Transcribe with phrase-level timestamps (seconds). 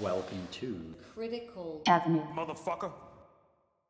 [0.00, 2.22] Welcome to Critical Avenue.
[2.34, 2.92] Motherfucker.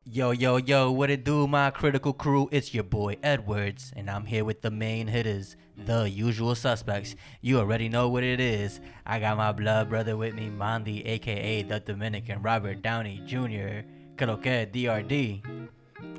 [0.05, 2.47] Yo, yo, yo, what it do, my critical crew?
[2.51, 7.15] It's your boy Edwards, and I'm here with the main hitters, the usual suspects.
[7.41, 8.79] You already know what it is.
[9.05, 13.83] I got my blood brother with me, Mandy, aka the Dominican Robert Downey Jr.
[14.15, 14.37] Creo
[14.71, 15.41] DRD.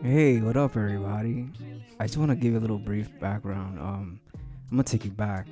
[0.02, 1.48] Hey, what up, everybody?
[1.98, 3.78] I just want to give you a little brief background.
[3.78, 4.20] Um,
[4.70, 5.46] I'm gonna take you back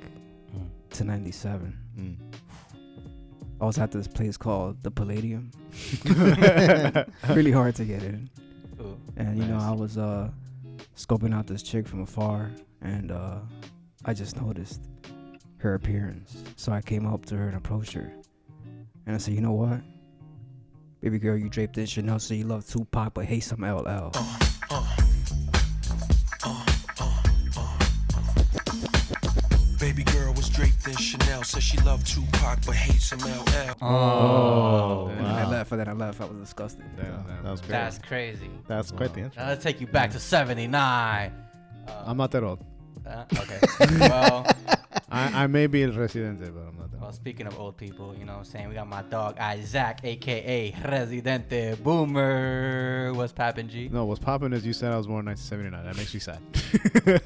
[0.55, 0.69] Mm.
[0.91, 1.77] to '97.
[1.99, 2.15] Mm.
[3.59, 5.51] I was at this place called the Palladium.
[7.35, 8.29] really hard to get in,
[8.79, 8.97] Ooh.
[9.15, 10.29] and you know I was uh
[10.95, 12.51] scoping out this chick from afar,
[12.81, 13.39] and uh
[14.05, 14.81] I just noticed
[15.57, 16.43] her appearance.
[16.55, 18.11] So I came up to her and approached her,
[19.05, 19.81] and I said, "You know what,
[21.01, 24.11] baby girl, you draped in Chanel, so you love Tupac, but hate some LL."
[31.47, 33.75] Said she loved Tupac but hates some LL.
[33.81, 35.49] Oh, And then I wow.
[35.51, 36.19] left, and then I left.
[36.21, 36.83] I was disgusted.
[36.97, 37.71] Damn, that was crazy.
[37.71, 38.49] that's crazy.
[38.67, 39.41] That's quite the intro.
[39.41, 41.31] Now let's take you back to 79.
[41.87, 42.59] Uh, I'm not that old.
[43.05, 43.59] uh, okay.
[44.01, 44.45] well,
[45.09, 48.13] I, I may be a residente, but I'm not that Well, speaking of old people,
[48.19, 48.67] you know what I'm saying?
[48.67, 53.13] We got my dog Isaac, aka Residente Boomer.
[53.13, 53.87] What's poppin', G?
[53.89, 55.85] No, what's popping is you said I was born in 1979.
[55.85, 56.39] That makes me sad.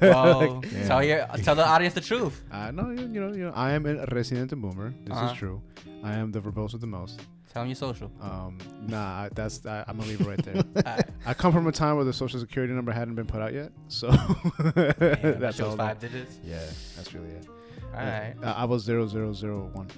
[0.00, 0.86] Well, Yeah.
[0.86, 2.44] tell, your, tell the audience the truth.
[2.52, 4.94] Uh, no, you, you know, you know, I am a Residente boomer.
[5.04, 5.32] This Uh-huh.
[5.32, 5.60] is true.
[6.04, 7.20] I am the verbose with the most.
[7.52, 8.10] Tell me your social.
[8.20, 11.04] Um, nah, that's I, I'm gonna leave it right there.
[11.26, 13.72] I come from a time where the social security number hadn't been put out yet,
[13.88, 15.76] so Damn, that's all.
[15.76, 16.38] five digits.
[16.44, 16.60] Yeah,
[16.96, 17.46] that's really it.
[17.94, 18.34] All right.
[18.42, 19.88] Uh, I was zero zero zero one.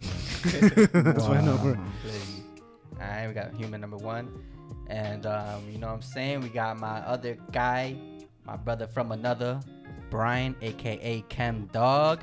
[0.92, 1.78] that's my number.
[3.00, 4.44] All right, we got human number one.
[4.88, 6.40] And, um, you know what I'm saying?
[6.40, 7.96] We got my other guy,
[8.44, 9.60] my brother from another,
[10.10, 12.20] Brian, aka Chem Dog.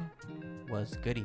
[0.69, 1.23] Was goody.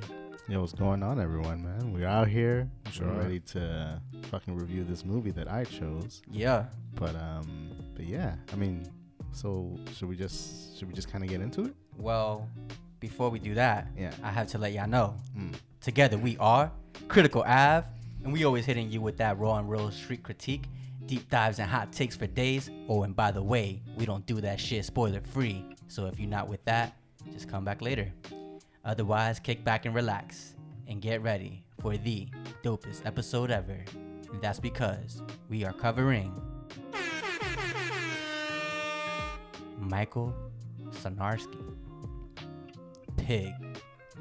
[0.49, 1.93] Yo, what's going on, everyone, man?
[1.93, 2.71] We're out here.
[2.91, 3.09] Sure.
[3.09, 6.23] We're ready to fucking review this movie that I chose.
[6.31, 6.67] Yeah.
[6.95, 8.87] But um, but yeah, I mean,
[9.33, 11.75] so should we just should we just kind of get into it?
[11.97, 12.49] Well,
[13.03, 14.13] before we do that, Yeah.
[14.23, 15.17] I have to let y'all know.
[15.37, 15.53] Mm.
[15.81, 16.71] Together we are
[17.09, 17.85] Critical Ave,
[18.23, 20.65] and we always hitting you with that raw and real street critique,
[21.07, 22.71] deep dives and hot takes for days.
[22.89, 25.65] Oh, and by the way, we don't do that shit spoiler free.
[25.89, 26.97] So if you're not with that,
[27.33, 28.13] just come back later.
[28.85, 30.55] Otherwise, kick back and relax
[30.87, 32.29] and get ready for the
[32.63, 33.84] dopest episode ever.
[34.33, 36.33] And that's because we are covering
[39.79, 40.33] Michael
[41.03, 41.72] Sonarski,
[43.22, 43.55] Pig,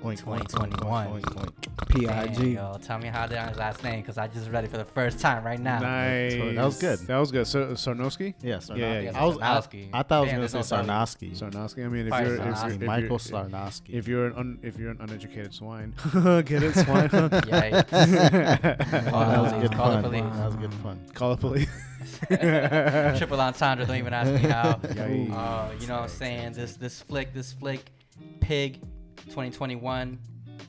[0.03, 1.07] Oink, oink, oink, 2021.
[1.09, 2.07] oink, oink, oink.
[2.07, 2.53] Damn, Pig.
[2.53, 4.77] yo, tell me how to pronounce his last name because I just read it for
[4.77, 5.79] the first time right now.
[5.79, 6.33] Nice.
[6.33, 6.99] That was good.
[6.99, 7.45] That was good.
[7.45, 8.33] So, Sarnowski?
[8.41, 8.77] Yeah, Sarnowski.
[8.79, 9.89] Yeah, yeah, I was I, Sarnowski.
[9.93, 10.75] I thought I was gonna say.
[10.75, 11.37] Sarnowski.
[11.37, 11.85] Sarnowski.
[11.85, 12.67] I mean, if Probably you're, if, Sarnowski.
[12.67, 13.89] if, if Michael you're, Sarnowski.
[13.89, 17.09] If you're an un, if you're an uneducated swine, get it, swine.
[17.09, 19.07] Yikes.
[19.07, 20.03] Oh, Call that was police, good call fun.
[20.03, 20.23] police.
[20.23, 21.05] That was good fun.
[21.13, 23.17] Call the police.
[23.19, 24.79] Triple entendre, don't even ask me how.
[24.81, 26.53] Uh, you know what I'm saying?
[26.53, 27.91] This this flick, this flick,
[28.39, 28.81] Pig,
[29.25, 30.19] 2021.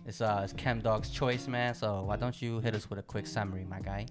[0.06, 1.74] It's uh, it's Chem Dog's choice, man.
[1.74, 4.06] So why don't you hit us with a quick summary, my guy?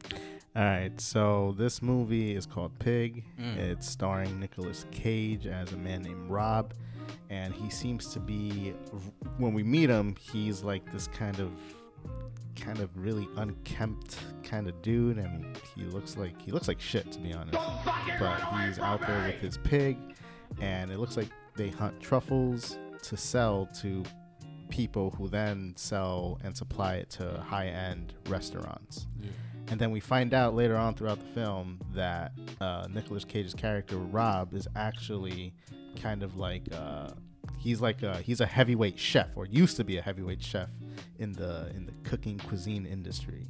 [0.56, 3.24] All right, so this movie is called Pig.
[3.40, 3.58] Mm.
[3.58, 6.74] It's starring Nicolas Cage as a man named Rob,
[7.30, 8.74] and he seems to be
[9.38, 11.52] when we meet him, he's like this kind of
[12.60, 17.12] kind of really unkempt kind of dude and he looks like he looks like shit
[17.12, 17.58] to be honest.
[18.20, 19.98] But he's out there with his pig
[20.60, 24.04] and it looks like they hunt truffles to sell to
[24.72, 29.08] people who then sell and supply it to high-end restaurants.
[29.22, 29.30] Yeah.
[29.68, 33.98] And then we find out later on throughout the film that uh, Nicolas Cage's character
[33.98, 35.54] Rob is actually
[36.02, 37.10] kind of like uh,
[37.58, 40.70] he's like a, he's a heavyweight chef or used to be a heavyweight chef
[41.20, 43.48] in the in the cooking cuisine industry.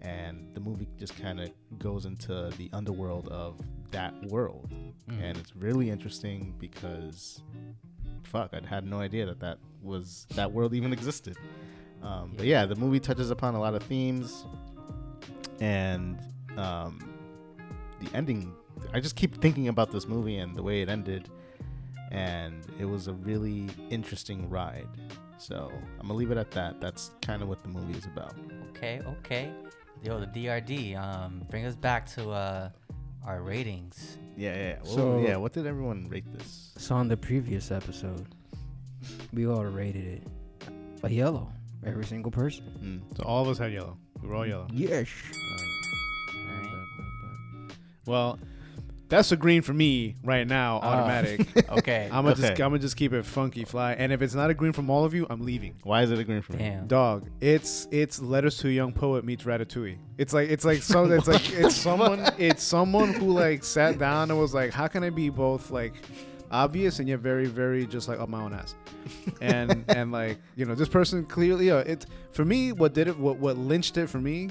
[0.00, 3.60] And the movie just kind of goes into the underworld of
[3.92, 4.72] that world,
[5.08, 5.22] Mm.
[5.22, 7.42] and it's really interesting because
[8.24, 11.36] fuck, I had no idea that that was that world even existed.
[12.02, 14.44] Um, But yeah, the movie touches upon a lot of themes,
[15.60, 16.18] and
[16.56, 16.98] um,
[18.00, 18.52] the ending.
[18.92, 21.28] I just keep thinking about this movie and the way it ended,
[22.10, 24.88] and it was a really interesting ride.
[25.38, 25.70] So
[26.00, 26.80] I'm gonna leave it at that.
[26.80, 28.34] That's kind of what the movie is about.
[28.70, 29.52] Okay, okay.
[30.02, 30.96] Yo, the DRD.
[30.96, 32.70] Um, bring us back to uh
[33.24, 34.18] our ratings.
[34.36, 34.78] Yeah, yeah.
[34.84, 35.36] Well, So- yeah.
[35.36, 36.72] What did everyone rate this?
[36.76, 38.26] So on the previous episode,
[39.32, 40.22] we all rated it
[41.02, 41.50] a yellow.
[41.84, 42.64] Every single person.
[43.10, 43.16] Mm.
[43.16, 43.96] So all of us had yellow.
[44.20, 44.68] We were all yellow.
[44.72, 45.08] Yes.
[46.36, 46.68] Alright.
[48.06, 48.38] Well,
[49.08, 50.86] That's a green for me right now, Oh.
[50.86, 51.46] automatic.
[51.72, 52.08] Okay.
[52.12, 53.92] I'm gonna just I'm gonna just keep it funky fly.
[53.94, 55.74] And if it's not a green from all of you, I'm leaving.
[55.82, 56.58] Why is it a green for me?
[56.60, 56.86] Damn.
[56.86, 59.98] Dog, it's it's letters to a young poet meets Ratatouille.
[60.18, 64.30] It's like it's like so it's like it's someone it's someone who like sat down
[64.30, 65.94] and was like, how can I be both like
[66.52, 68.74] obvious and yet very very just like up my own ass,
[69.40, 73.18] and and like you know this person clearly uh, it for me what did it
[73.18, 74.50] what what lynched it for me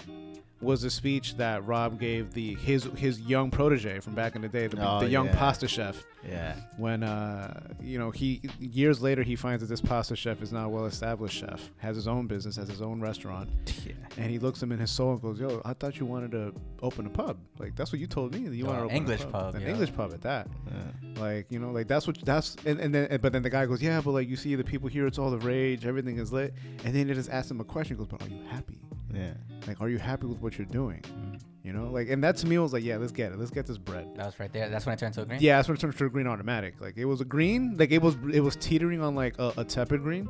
[0.62, 4.48] was the speech that Rob gave the his his young protege from back in the
[4.48, 5.36] day the, Oh, the young yeah.
[5.36, 6.56] pasta chef Yeah.
[6.78, 10.66] when uh you know he years later he finds that this pasta chef is now
[10.68, 13.50] a well established chef has his own business has his own restaurant
[13.86, 13.94] Yeah.
[14.18, 16.54] and he looks him in his soul and goes yo i thought you wanted to
[16.84, 18.98] open a pub like that's what you told me that you Oh, wanted to open
[18.98, 19.70] English a pub, pub, an yeah.
[19.70, 21.22] english pub at that Yeah.
[21.24, 23.82] like you know like that's what that's and, and then but then the guy goes
[23.82, 26.54] yeah but like you see the people here it's all the rage everything is lit
[26.86, 28.78] and then they just ask him a question he goes but are you happy
[29.14, 29.34] Yeah.
[29.68, 31.40] like are you happy with what you're doing Mm.
[31.64, 33.66] you know like and that to me was like yeah let's get it let's get
[33.68, 34.70] this bread That was right there.
[34.70, 35.40] That's when it turned to a green.
[35.42, 36.80] yeah, that's when it turned to a green automatic.
[36.82, 39.64] Like it was a green, like it was it was teetering on like a, a
[39.66, 40.28] tepid green,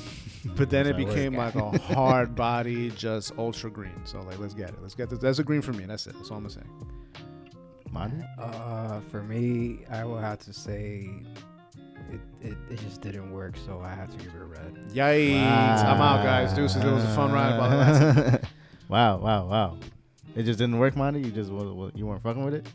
[0.56, 4.00] but then it That's how it became like a hard body, just ultra green.
[4.04, 4.76] So like, let's get it.
[4.82, 5.18] Let's get this.
[5.18, 5.84] That's a green for me.
[5.86, 6.14] That's it.
[6.16, 6.68] That's all I'm saying.
[7.92, 8.26] Mondi?
[8.38, 11.08] Uh, for me, I will have to say
[12.12, 14.74] it, it, it just didn't work, so I have to give it a red.
[14.92, 15.84] Yikes!
[15.84, 16.52] I'm out, guys.
[16.52, 16.82] Deuces.
[16.84, 17.58] It was a fun ride.
[17.58, 18.40] While
[18.88, 19.78] wow, wow, wow.
[20.34, 21.24] It just didn't work, Mondi?
[21.24, 22.66] You just wa- wa- you weren't fucking with it?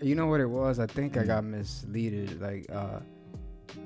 [0.00, 0.78] You know what it was?
[0.78, 2.40] I think I got misleaded.
[2.40, 3.00] Like, uh,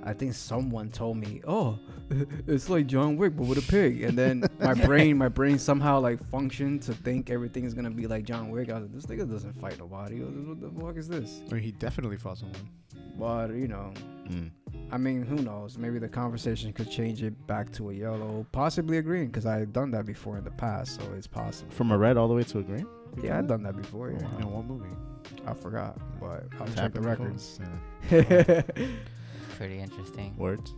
[0.04, 1.78] I think someone told me, "Oh,
[2.46, 5.98] it's like John Wick, but with a pig." And then my brain, my brain somehow
[6.00, 8.69] like functioned to think everything is gonna be like John Wick.
[8.70, 10.20] I was like, "This nigga doesn't fight nobody.
[10.20, 12.69] What the fuck is this?" I mean, he definitely fought someone.
[13.19, 13.93] But you know,
[14.28, 14.50] Mm.
[14.92, 15.78] I mean, who knows?
[15.78, 19.72] Maybe the conversation could change it back to a yellow, possibly a green, because I've
[19.72, 21.72] done that before in the past, so it's possible.
[21.72, 22.86] From a red all the way to a green?
[23.22, 24.10] Yeah, I've done that before.
[24.10, 24.94] Yeah, In one movie.
[25.46, 27.58] I forgot, but I'll check the the records.
[28.10, 28.62] Yeah.
[29.56, 30.36] Pretty interesting.
[30.36, 30.74] Words?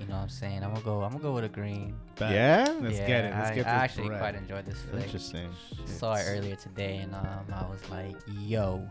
[0.00, 0.64] You know what I'm saying?
[0.64, 1.02] I'm gonna go.
[1.02, 1.94] I'm gonna go with a green.
[2.16, 2.32] Bet.
[2.32, 2.74] Yeah?
[2.80, 3.34] Let's yeah, get it.
[3.34, 4.20] Let's I, get I actually bread.
[4.20, 5.04] quite enjoyed this flick.
[5.04, 5.48] Interesting.
[5.86, 8.88] Saw it earlier today, and um, I was like, "Yo."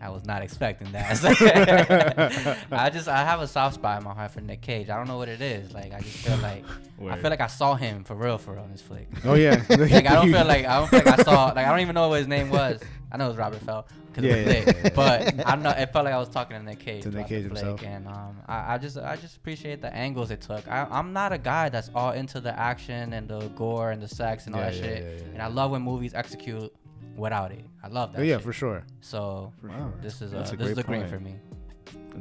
[0.00, 2.66] I was not expecting that.
[2.70, 4.90] I just I have a soft spot in my heart for Nick Cage.
[4.90, 5.72] I don't know what it is.
[5.72, 6.64] Like I just feel like
[7.08, 9.08] I feel like I saw him for real for real in this flick.
[9.24, 9.62] Oh yeah.
[9.70, 11.94] like I don't feel like I don't feel like I saw like I don't even
[11.94, 12.80] know what his name was.
[13.10, 14.90] I know it was Robert Feld because Yeah, it yeah, was lit, yeah, yeah.
[15.38, 15.78] but I'm not.
[15.78, 17.02] It felt like I was talking to Nick Cage.
[17.04, 17.82] To Nick the Cage flick, himself.
[17.84, 20.66] and um, I, I just I just appreciate the angles it took.
[20.68, 24.08] I, I'm not a guy that's all into the action and the gore and the
[24.08, 26.72] sex and all Yeah, that yeah, shit, yeah, yeah, and I love when movies execute
[27.16, 27.64] without it.
[27.82, 28.20] I love that.
[28.20, 28.44] Oh, yeah, shit.
[28.44, 28.84] for sure.
[29.00, 29.92] So Wow.
[30.02, 31.36] this is a, That's a this is great a green for me.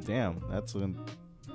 [0.06, 0.80] Damn, that's a,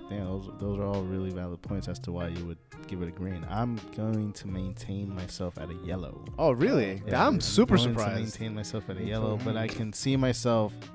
[0.08, 0.24] damn.
[0.24, 3.12] Those those are all really valid points as to why you would give it a
[3.12, 3.46] green.
[3.48, 6.24] I'm going to maintain myself at a yellow.
[6.38, 7.02] Oh really?
[7.06, 8.14] Yeah, I'm super going surprised.
[8.34, 10.72] To maintain myself at a yellow, but I can see myself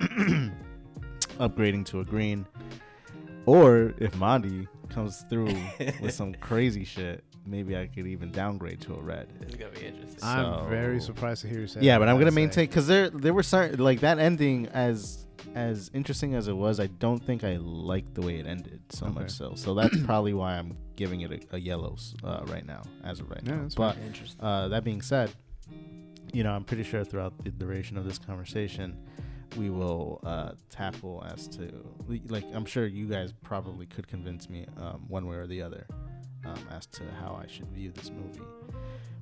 [1.38, 2.46] upgrading to a green.
[3.46, 5.54] Or if Mondi comes through
[6.00, 9.28] with some crazy shit, maybe I could even downgrade to a red.
[9.40, 10.18] This is gonna be interesting.
[10.22, 11.80] I'm very surprised to hear you say.
[11.80, 11.86] That.
[11.86, 15.24] Yeah, that, but I'm gonna maintain because there there were certain like that ending as
[15.54, 16.80] as interesting as it was.
[16.80, 19.14] I don't think I liked the way it ended so Okay.
[19.20, 19.52] much so.
[19.54, 23.30] So that's probably why I'm giving it a, a yellows uh, right now as of
[23.30, 23.62] right Yeah, now.
[23.62, 24.40] that's But Interesting.
[24.44, 25.30] uh, that being said,
[26.32, 28.96] you know, I'm pretty sure throughout the duration of this conversation,
[29.56, 31.70] we will uh, tackle as to
[32.28, 35.86] like I'm sure you guys probably could convince me um, one way or the other
[36.44, 38.44] um, as to how I should view this movie.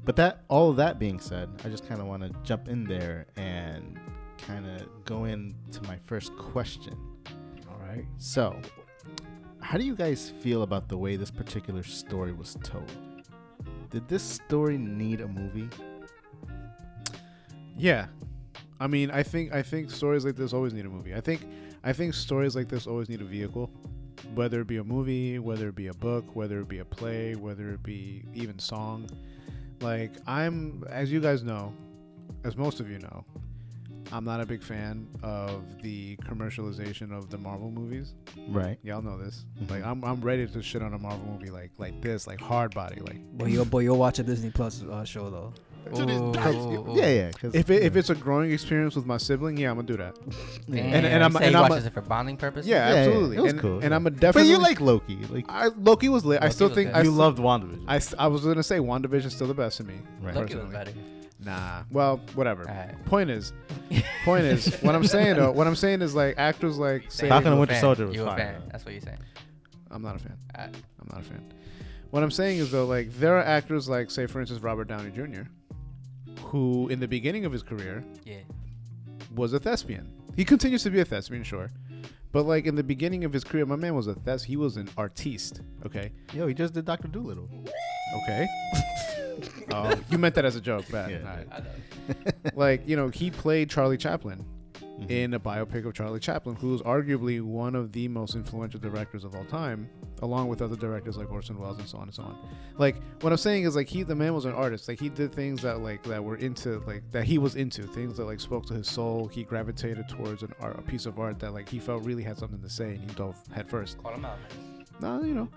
[0.04, 2.84] But that all of that being said, I just kind of want to jump in
[2.84, 3.98] there and
[4.46, 6.96] kind of go into my first question.
[7.70, 8.04] All right.
[8.18, 8.60] So,
[9.60, 12.90] how do you guys feel about the way this particular story was told?
[13.90, 15.70] Did this story need a movie?
[17.76, 18.06] Yeah,
[18.80, 21.14] I mean, I think I think stories like this always need a movie.
[21.14, 21.42] I think
[21.82, 23.70] I think stories like this always need a vehicle,
[24.34, 27.34] whether it be a movie, whether it be a book, whether it be a play,
[27.34, 29.08] whether it be even song.
[29.80, 31.72] Like I'm, as you guys know,
[32.44, 33.24] as most of you know,
[34.12, 38.14] I'm not a big fan of the commercialization of the Marvel movies.
[38.48, 38.78] Right.
[38.82, 39.46] Y'all know this.
[39.62, 39.70] Mhm.
[39.70, 42.74] Like I'm, I'm ready to shit on a Marvel movie like like this, like hard
[42.74, 45.52] body, like But you'll, but you'll watch a Disney Plus uh, show though.
[45.92, 47.30] Yeah, yeah.
[47.32, 49.96] 'cause- if it, if it's a growing experience with my sibling, yeah, I'm gonna do
[49.96, 50.16] that.
[50.68, 52.68] Damn, And- and I'm- you say and he I'm a- watches it for bonding purposes.
[52.68, 53.36] Yeah, Yeah, yeah, absolutely.
[53.36, 53.96] it was and, cool, And yeah.
[53.96, 55.18] I'm a But you like Loki.
[55.30, 56.40] Like I, Loki was lit.
[56.40, 56.96] I Loki still was think good.
[56.96, 57.84] I you still- loved WandaVision.
[58.18, 59.94] I, I was gonna say WandaVision's still the best to me.
[60.22, 60.34] Right.
[60.34, 60.72] Loki was personally.
[60.72, 60.92] better.
[61.44, 61.82] Nah.
[61.90, 62.62] Well, whatever.
[62.68, 63.04] Alright.
[63.04, 63.52] Point is,
[64.24, 67.48] point is, what I'm saying though, what I'm saying is like actors like say, Falcon
[67.48, 67.80] and You a Winter fan.
[67.82, 68.54] Soldier was You a fire, fan.
[68.60, 68.68] though.
[68.72, 69.18] That's what you're saying.
[69.90, 70.36] I'm not a fan.
[70.56, 70.74] Alright.
[71.00, 71.42] I'm not a fan.
[72.10, 75.10] What I'm saying is though, like there are actors like, say for instance, Robert Downey
[75.10, 75.42] Jr.,
[76.44, 78.38] who in the beginning of his career Yeah.
[79.34, 80.10] was a thespian.
[80.36, 81.70] He continues to be a thespian, sure.
[82.32, 84.42] But like in the beginning of his career, my man was a thes.
[84.42, 85.60] He was an artiste.
[85.86, 86.10] Okay.
[86.32, 87.48] Yo, he just did Doctor Dolittle.
[88.22, 88.46] Okay.
[89.70, 91.10] oh, you meant that as a joke, bad.
[91.12, 91.18] Yeah.
[91.30, 92.54] All right.
[92.56, 94.44] Like you know, he played Charlie Chaplin
[95.00, 95.10] Mhm.
[95.10, 99.24] in a biopic of Charlie Chaplin, who is arguably one of the most influential directors
[99.24, 99.88] of all time,
[100.22, 102.36] along with other directors like Orson Welles and so on and so on.
[102.78, 104.86] Like what I'm saying is like he the man was an artist.
[104.88, 108.16] Like he did things that like that were into like that he was into, things
[108.18, 109.26] that like spoke to his soul.
[109.26, 112.38] He gravitated towards an art, a piece of art that like he felt really had
[112.38, 113.98] something to say and he dove head first.
[114.02, 114.38] Call him out.
[115.00, 115.48] No, you know.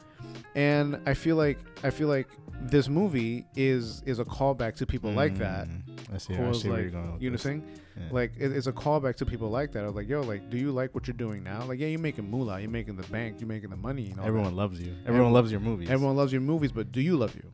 [0.55, 2.27] And I feel like I feel like
[2.61, 5.67] this movie is is a callback to people like that.
[5.67, 6.33] Mm, I see.
[6.33, 7.17] Who I was see where you're going.
[7.19, 7.43] You know, this.
[7.43, 7.63] saying
[7.95, 8.03] Yeah.
[8.11, 9.83] like it, it's a callback to people like that.
[9.83, 11.63] I was like, yo, like, do you like what you're doing now?
[11.65, 14.01] Like, yeah, you're making moolah, you're making the bank, you're making the money.
[14.03, 14.95] You know, everyone loves you.
[15.05, 15.89] Everyone loves your movies.
[15.89, 17.51] everyone loves your movies, but do you love you?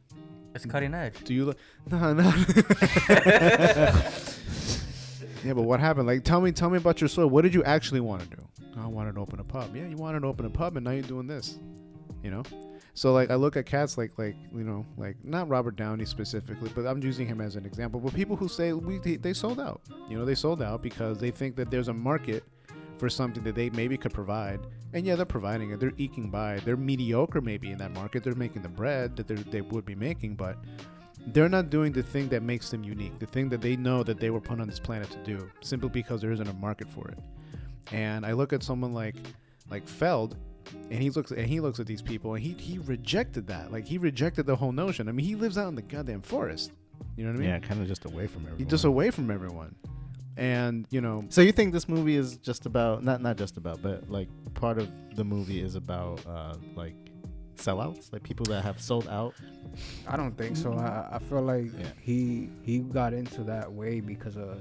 [0.55, 1.15] It's cutting edge.
[1.25, 1.45] Do you?
[1.45, 1.53] Lo-
[1.91, 2.23] no, no.
[5.43, 6.07] yeah, but what happened?
[6.07, 7.27] Like, tell me, tell me about your story.
[7.27, 8.47] What did you actually want to do?
[8.77, 9.75] I wanted to open a pub.
[9.75, 11.57] Yeah, you wanted to open a pub, and now you're doing this.
[12.23, 12.43] You know.
[12.95, 16.71] So like, I look at cats like like you know like not Robert Downey specifically,
[16.75, 17.99] but I'm using him as an example.
[17.99, 19.81] But people who say we they, sold out.
[20.09, 22.43] You know, they sold out because they think that there's a market
[22.97, 24.59] for something that they maybe could provide.
[24.93, 25.79] And yeah, they're providing it.
[25.79, 26.59] They're eking by.
[26.59, 28.23] They're mediocre maybe in that market.
[28.23, 30.57] They're making the bread that they would be making, but
[31.27, 33.17] they're not doing the thing that makes them unique.
[33.17, 35.89] The thing that they know that they were put on this planet to do, simply
[35.89, 37.17] because there isn't a market for it.
[37.91, 39.15] And I look at someone like
[39.69, 40.37] like Feld,
[40.91, 43.71] and he looks and he looks at these people, and he he rejected that.
[43.71, 45.07] Like he rejected the whole notion.
[45.09, 46.71] I mean, he lives out in the goddamn forest.
[47.17, 47.49] You know what I mean?
[47.49, 48.59] yeah, kind of just away from everyone.
[48.59, 49.75] He's just away from everyone.
[50.37, 53.81] And you know, So you think this movie is just about not not just about,
[53.81, 56.95] but like part of the movie is about uh like
[57.55, 59.35] sellouts, like people that have sold out.
[60.07, 60.73] I don't think so.
[60.73, 61.85] I, I feel like Yeah.
[62.01, 64.57] he he got into that way because of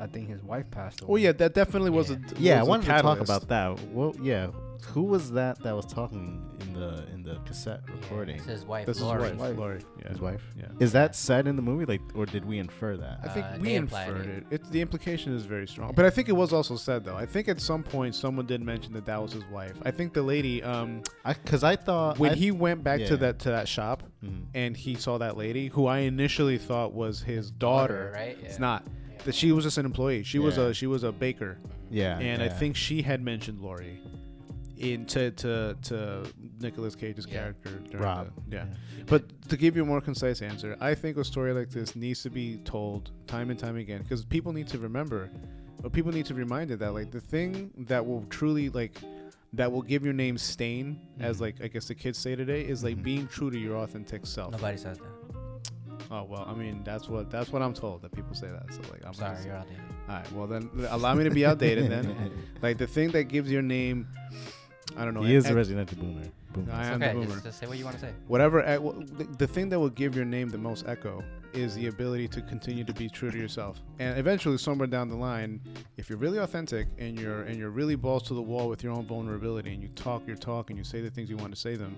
[0.00, 1.10] I think his wife passed away.
[1.12, 2.16] oh yeah, that definitely was Yeah.
[2.16, 3.80] a Yeah, I was a wanted to talk about that.
[3.92, 4.48] Well, yeah,
[4.86, 8.36] who was that that was talking in the in the cassette recording?
[8.36, 9.30] It's his wife, This is Lori.
[9.30, 9.56] wife, Wife.
[9.56, 9.80] Lori.
[10.00, 10.08] Yeah.
[10.08, 10.42] His wife.
[10.58, 10.64] Yeah.
[10.80, 13.20] Is that said in the movie, like, or did we infer that?
[13.22, 14.28] I think Uh, we inferred it.
[14.38, 14.46] it.
[14.50, 17.14] It's the implication is very strong, but I think it was also said though.
[17.16, 19.74] I think at some point someone did mention that that was his wife.
[19.84, 23.06] I think the lady, um, I because I thought when I- he went back yeah.
[23.08, 24.46] to that to that shop Mhm.
[24.54, 28.10] and he saw that lady, who I initially thought was his daughter.
[28.14, 28.36] right?
[28.42, 28.82] It's not.
[29.24, 30.22] That she was just an employee.
[30.24, 30.64] She was Yeah.
[30.68, 31.58] a she was a baker,
[31.90, 32.52] yeah, and I yeah.
[32.58, 34.00] think she had mentioned Lori.
[34.78, 36.24] In to to to
[36.60, 37.34] Nicolas Cage's Yeah.
[37.34, 38.32] character, during Rob.
[38.48, 38.66] the- yeah.
[39.06, 42.22] But to give you a more concise answer, I think a story like this needs
[42.24, 45.30] to be told time and time again because people need to remember,
[45.84, 48.96] or people need to be reminded that like the thing that will truly like
[49.52, 51.40] that will give your name stain, as Mhm.
[51.42, 53.02] like I guess the kids say today, is like Mhm.
[53.04, 54.50] being true to your authentic self.
[54.52, 55.06] Nobody says that.
[56.14, 58.66] Oh well, I mean that's what that's what I'm told that people say that.
[58.74, 59.80] So like I'm I'm sorry, you're outdated.
[60.08, 62.06] All right, well then allow me to be outdated then.
[62.62, 64.06] Like the thing that gives your name,
[64.96, 65.22] I don't know.
[65.22, 66.26] he is a- a residential boomer.
[66.52, 66.70] boomer.
[66.72, 67.26] I It's am the boomer.
[67.34, 68.12] Just, just say what you want to say.
[68.28, 71.24] whatever eh, e- w- the, the thing that will give your name the most echo
[71.54, 73.80] is the ability to continue to be true to yourself.
[73.98, 75.60] And eventually somewhere down the line
[75.96, 78.92] if you're really authentic and you're and you're really balls to the wall with your
[78.92, 81.60] own vulnerability and you talk your talk and you say the things you want to
[81.60, 81.96] say them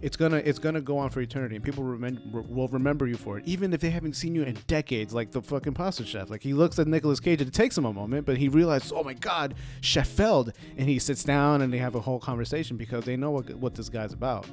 [0.00, 3.44] it's gonna it's gonna go on for eternity and people will remember you for it
[3.46, 6.30] even if they haven't seen you in decades like the fucking pasta chef.
[6.30, 8.92] Like he looks at Nicolas Cage and it takes him a moment but he realizes
[8.92, 12.76] oh my god Chef Feld and he sits down and they have a whole conversation
[12.76, 14.46] because they know what, what this guy's about.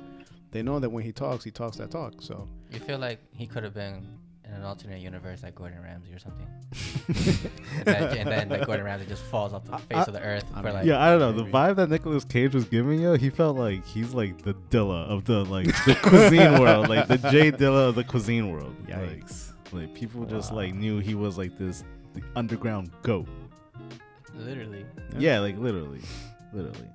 [0.51, 2.21] They know that when he talks, he talks that talk.
[2.21, 2.47] So.
[2.71, 4.05] You feel like he could have been
[4.49, 6.47] in an alternate universe like Gordon Ramsay or something.
[7.77, 10.21] and, then, and then like Gordon Ramsay just falls off the face I- of the
[10.21, 11.31] earth I for mean, like yeah, I don't know.
[11.31, 15.05] The vibe that Nicolas Cage was giving you, he felt like he's like the Dilla
[15.07, 18.75] of the like the cuisine world, like the Jay Dilla of the cuisine world.
[18.87, 19.53] Like, yikes.
[19.71, 21.83] like people just like knew he was like this
[22.15, 23.27] the underground goat.
[24.35, 24.85] literally.
[25.17, 26.01] Yeah, like literally,
[26.53, 26.89] literally.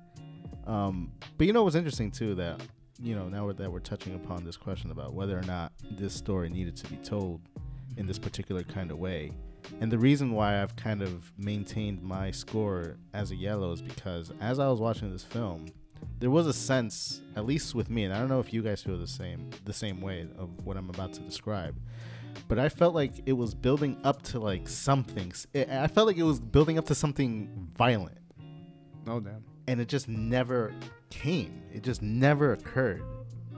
[0.67, 2.59] Um, but you know what's interesting too that
[3.01, 6.49] you know now that we're touching upon this question about whether or not this story
[6.49, 7.41] needed to be told
[7.97, 9.31] in this particular kind of way,
[9.81, 14.31] and the reason why I've kind of maintained my score as a yellow is because
[14.41, 15.67] as I was watching this film,
[16.19, 18.81] there was a sense, at least with me, and I don't know if you guys
[18.81, 21.75] feel the same the same way of what I'm about to describe.
[22.47, 25.31] But I felt like it was building up to like something.
[25.55, 28.17] I felt like it was building up to something violent
[29.05, 29.43] No damn.
[29.67, 30.73] And it just never
[31.09, 31.61] came.
[31.73, 33.03] It just never occurred.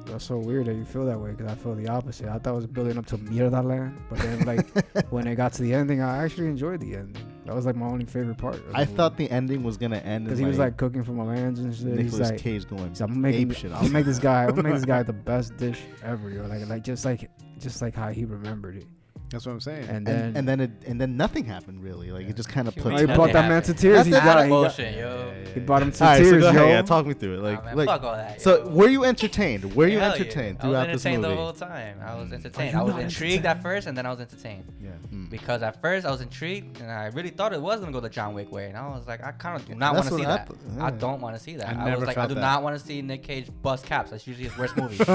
[0.06, 2.28] That's so weird that you feel that way because I feel the opposite.
[2.28, 4.66] I thought it was building up to Mierda Land, but then like
[5.12, 7.34] when it got to the ending, I actually enjoyed the ending.
[7.46, 8.62] That was like my only favorite part.
[8.74, 11.60] I thought the ending was gonna end because he was like cooking for my mans
[11.60, 11.88] and shit.
[11.88, 13.72] He's Nicolas like, Cage going he's like, I'm making, shit.
[13.72, 16.44] I'll make this guy, I'll make this guy the best dish ever, yo.
[16.46, 18.86] Like, like just like, just like how he remembered it.
[19.30, 19.90] That's what I'm saying.
[19.90, 22.12] And then and, and then it and then nothing happened really.
[22.12, 22.30] Like Yeah.
[22.30, 22.94] it just kind of He put.
[22.94, 23.78] oh, he brought that man to happened.
[23.80, 24.06] tears.
[24.06, 25.34] He That's got, Not he, got, bullshit, yo.
[25.54, 26.62] he brought him to All right, so tears, go ahead.
[26.62, 26.68] yo.
[26.70, 27.38] Yeah, talk me through it.
[27.38, 27.88] Nah, Like, man, like.
[27.88, 28.42] fuck all that.
[28.42, 29.76] So were you entertained?
[29.76, 30.16] Were you Hell yeah.
[30.16, 32.00] entertained I was entertained the whole time.
[32.06, 32.78] I was entertained.
[32.78, 34.64] I was intrigued at first, and then I was entertained.
[34.82, 34.92] yeah.
[35.14, 35.30] Mm.
[35.30, 38.08] Because at first I was intrigued, and I really thought it was gonna go the
[38.10, 40.24] John Wick way, and I was like, I kind of do not want to see
[40.24, 40.50] that.
[40.80, 41.68] I don't want to see that.
[41.68, 44.12] I I, never was like, I do not want to see Nick Cage bust caps.
[44.12, 44.96] That's usually his worst movie.
[44.96, 45.06] He's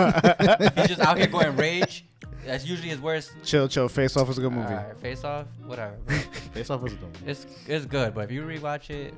[0.88, 2.04] just out here going rage.
[2.44, 3.30] That's usually his worst.
[3.44, 3.88] Chill, chill.
[3.88, 4.72] Face Off was a good movie.
[4.72, 5.96] Alright, face off, whatever.
[6.06, 6.16] bro.
[6.52, 7.12] Face off was a dumb.
[7.26, 9.14] it's it's good, but if you rewatch it,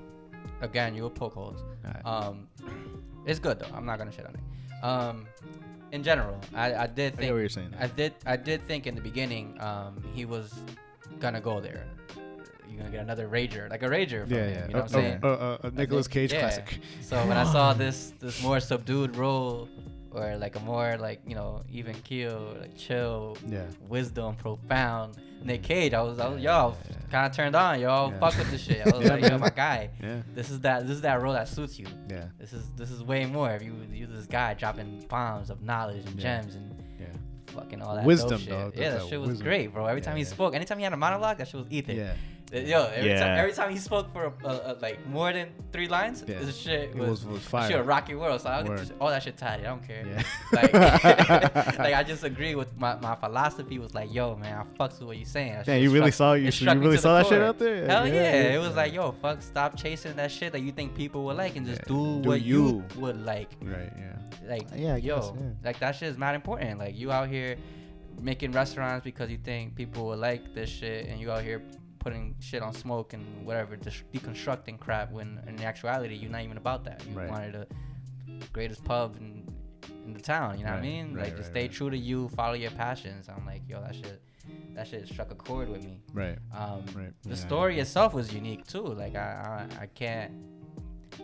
[0.61, 1.63] again, you'll poke holes.
[1.85, 2.05] Alright.
[2.07, 2.47] Um,
[3.27, 3.75] it's good though.
[3.75, 4.85] I'm not gonna shit on it.
[4.85, 5.27] Um,
[5.93, 7.75] in general, I, I did I think get what you're saying.
[7.79, 10.55] I did I did think in the beginning um, he was
[11.21, 11.87] gonna go there.
[12.69, 14.25] You're gonna get another rager, like a rager.
[14.25, 14.67] From yeah, him, yeah.
[14.67, 15.21] You know what I'm saying?
[15.23, 16.41] uh, uh, uh, Nicolas Cage yeah.
[16.41, 16.81] classic.
[17.01, 19.69] So when I saw this this more subdued role,
[20.15, 23.65] or like a more like you know even keel, like chill, Yeah.
[23.89, 26.97] wisdom, profound Nick Cage, I was I was Yeah, yeah.
[27.11, 28.19] kind of turned on, yo Yeah.
[28.19, 28.87] fuck with this shit.
[28.87, 29.91] I was like, yo, my guy.
[30.03, 30.23] Yeah.
[30.35, 31.87] This is that this is that role that suits you.
[32.09, 32.25] Yeah.
[32.39, 33.51] This is this is way more.
[33.51, 37.07] If you you this guy dropping bombs of knowledge and gems and Yeah.
[37.49, 38.49] fucking all that Wisdom, dope shit.
[38.51, 38.73] dog.
[38.77, 39.47] Yeah, that that shit was wisdom.
[39.47, 39.85] great, bro.
[39.87, 41.93] Every time he spoke, anytime he had a monologue, that shit was ether.
[41.93, 42.15] Yeah.
[42.55, 43.19] Yo, every Yeah.
[43.21, 46.39] time every time he spoke for a, a, a, like more than three lines, Yeah.
[46.39, 47.69] this shit It was, was- was fire.
[47.71, 48.41] Shit, a rocky world.
[48.41, 48.79] So I Word.
[48.79, 49.67] just, all that shit tatted.
[49.67, 50.05] I don't care.
[50.07, 50.23] Yeah.
[50.53, 50.73] Like,
[51.79, 55.09] like I just agree with my, my philosophy was like, yo, man, I fucks with
[55.09, 55.55] what you're saying.
[55.55, 57.87] That Yeah, you really struck- saw you, you really saw the that shit out there.
[57.87, 58.55] Hell yeah, yeah.
[58.55, 61.57] it was like, yo, fuck, stop chasing that shit that you think people would like
[61.57, 61.89] and just Yeah.
[61.89, 62.67] do, Do what you.
[62.67, 63.01] you.
[63.01, 63.51] would like.
[63.63, 63.93] Right.
[63.99, 64.49] Yeah.
[64.49, 65.49] Like, Yeah, yo, guess, yeah.
[65.65, 66.79] like that shit is mad important.
[66.79, 67.57] Like you out here
[68.21, 71.63] making restaurants because you think people will like this shit, and you out here
[72.05, 75.11] putting shit on smoke and whatever, just deconstructing crap.
[75.11, 77.03] When in actuality, you're not even about that.
[77.09, 77.31] You Right.
[77.31, 77.67] wanted the
[78.53, 79.43] greatest pub in
[80.07, 80.59] in the town.
[80.59, 81.15] You know what I mean?
[81.15, 81.73] right, like just stay right.
[81.73, 83.27] true to you, follow your passions.
[83.31, 84.21] I'm like, yo, that shit,
[84.75, 86.03] that shit struck a chord with me.
[86.13, 86.39] Right.
[86.53, 87.13] Um, Right.
[87.23, 87.35] The Yeah.
[87.37, 88.83] story itself was unique too.
[88.85, 90.31] Like I, I, I can't.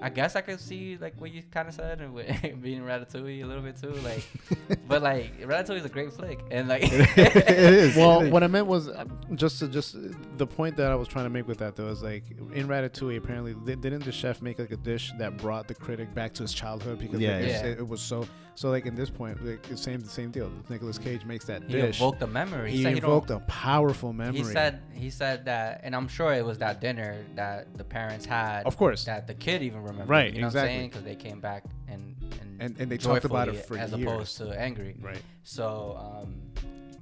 [0.02, 2.26] I guess I could see like what you kind of said and with
[2.62, 3.90] being Ratatouille a little bit too.
[4.02, 4.25] Like,
[4.88, 7.97] but like Ratatouille is a great flick, and like it is.
[7.97, 8.32] Well, it is.
[8.32, 8.90] what I meant was
[9.35, 9.97] just to just
[10.38, 13.16] the point that I was trying to make with that though is like in Ratatouille
[13.18, 16.42] apparently di- didn't the chef make like a dish that brought the critic back to
[16.42, 17.64] his childhood because Yeah, like, yeah.
[17.66, 20.50] It, it was so so like in this point like the same the same deal.
[20.68, 21.74] Nicolas Cage makes that dish.
[21.76, 21.96] he dish.
[21.96, 22.70] evoked a memory.
[22.72, 24.38] he said he don't- a powerful memory.
[24.38, 28.26] He said he said that, and I'm sure it was that dinner that the parents
[28.26, 28.64] had.
[28.66, 29.05] Of course.
[29.05, 30.09] That the kid even remembered.
[30.09, 30.69] Right, You know exactly.
[30.69, 30.88] what I'm saying?
[30.90, 33.93] Because they came back and and And- and they talked about it joyfully for as
[33.93, 34.03] years.
[34.03, 34.95] opposed to angry.
[35.01, 35.23] right.
[35.43, 36.40] So, um,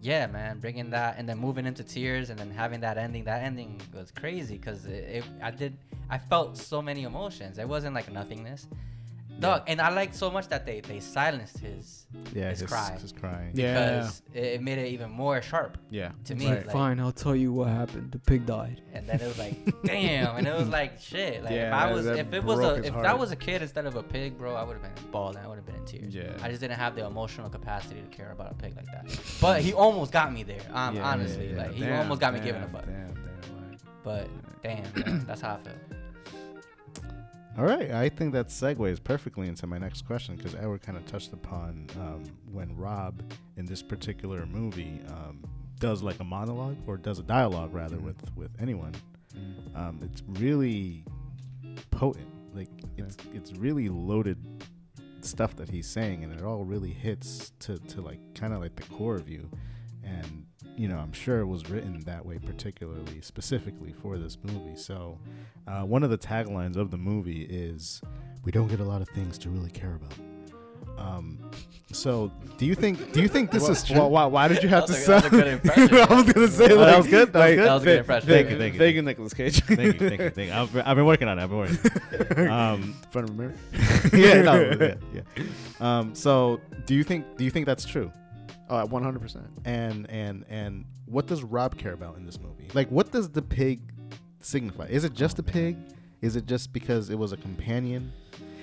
[0.00, 3.24] yeah, man, bringing that and then moving into tears and then having that ending.
[3.24, 5.76] That ending was crazy because it, it, I did,
[6.08, 7.58] I felt so many emotions.
[7.58, 8.68] It wasn't like nothingness,
[9.40, 9.62] dog.
[9.66, 12.96] And I like so much that they they silenced his yeah, his his, cry.
[13.00, 13.50] his crying.
[13.54, 13.72] Yeah.
[13.98, 16.12] because it, it made it even more sharp Yeah.
[16.24, 16.46] to me.
[16.48, 16.64] Right.
[16.66, 18.12] like- Fine, I'll tell you what happened.
[18.12, 18.80] The pig died.
[18.94, 21.42] and then it was like, damn, and it was like, shit.
[21.42, 23.04] Like if Yeah, I that- was, if it was broke a, his if heart.
[23.04, 25.36] that was a kid instead of a pig, bro, I would have been bawling.
[25.38, 26.14] I would have been in tears.
[26.14, 26.32] Yeah.
[26.42, 29.06] I just didn't have the emotional capacity to care about a pig like that.
[29.40, 30.60] But he almost got me there.
[30.72, 31.62] Um, Yeah, honestly, yeah, yeah.
[31.62, 32.86] like he Damn, almost got me damn, giving a fuck.
[32.86, 34.28] Damn, damn, But
[34.62, 35.74] damn, yeah, that's how I feel.
[37.58, 41.04] All right, I think that segues perfectly into my next question because Edward kind of
[41.06, 43.20] touched upon um, when Rob
[43.56, 45.42] in this particular movie um,
[45.80, 48.02] does like a monologue or does a dialogue rather Mhm.
[48.02, 48.92] with with anyone.
[49.74, 51.04] Um, it's really
[51.90, 52.28] potent.
[52.54, 54.38] Like it's it's really loaded
[55.20, 58.76] stuff that he's saying, and it all really hits to to like kind of like
[58.76, 59.50] the core of you.
[60.04, 60.46] And
[60.78, 64.76] you know, I'm sure it was written that way, particularly specifically for this movie.
[64.76, 65.18] So,
[65.66, 68.00] uh, one of the taglines of the movie is,
[68.44, 70.14] "We don't get a lot of things to really care about."
[70.96, 71.38] Um,
[71.92, 73.96] so, do you think do you think this Wha- is true?
[73.98, 75.94] Why, why, why did you have That to was a- that was a good impression,
[76.10, 77.32] I was gonna say like, that was good?
[77.32, 77.66] That was like, good?
[77.68, 78.28] That was a good impression.
[78.28, 79.02] Ve- Thank you, thank you, thank you.
[79.02, 79.60] Nicolas Cage.
[79.64, 80.54] thank you, thank you, thank you.
[80.54, 81.42] I've, I've been working on it.
[81.42, 81.78] I've been working.
[82.48, 83.54] Um, In front of a mirror.
[84.12, 84.94] yeah, no, yeah,
[85.38, 85.44] yeah.
[85.80, 88.10] Um, so, do you think do you think that's true?
[88.70, 89.46] Oh, one hundred percent.
[89.64, 92.68] And and and what does Rob care about in this movie?
[92.74, 93.80] Like, what does the pig
[94.40, 94.86] signify?
[94.86, 95.76] Is it just Oh, a pig?
[96.20, 98.12] Is it just because it was a companion?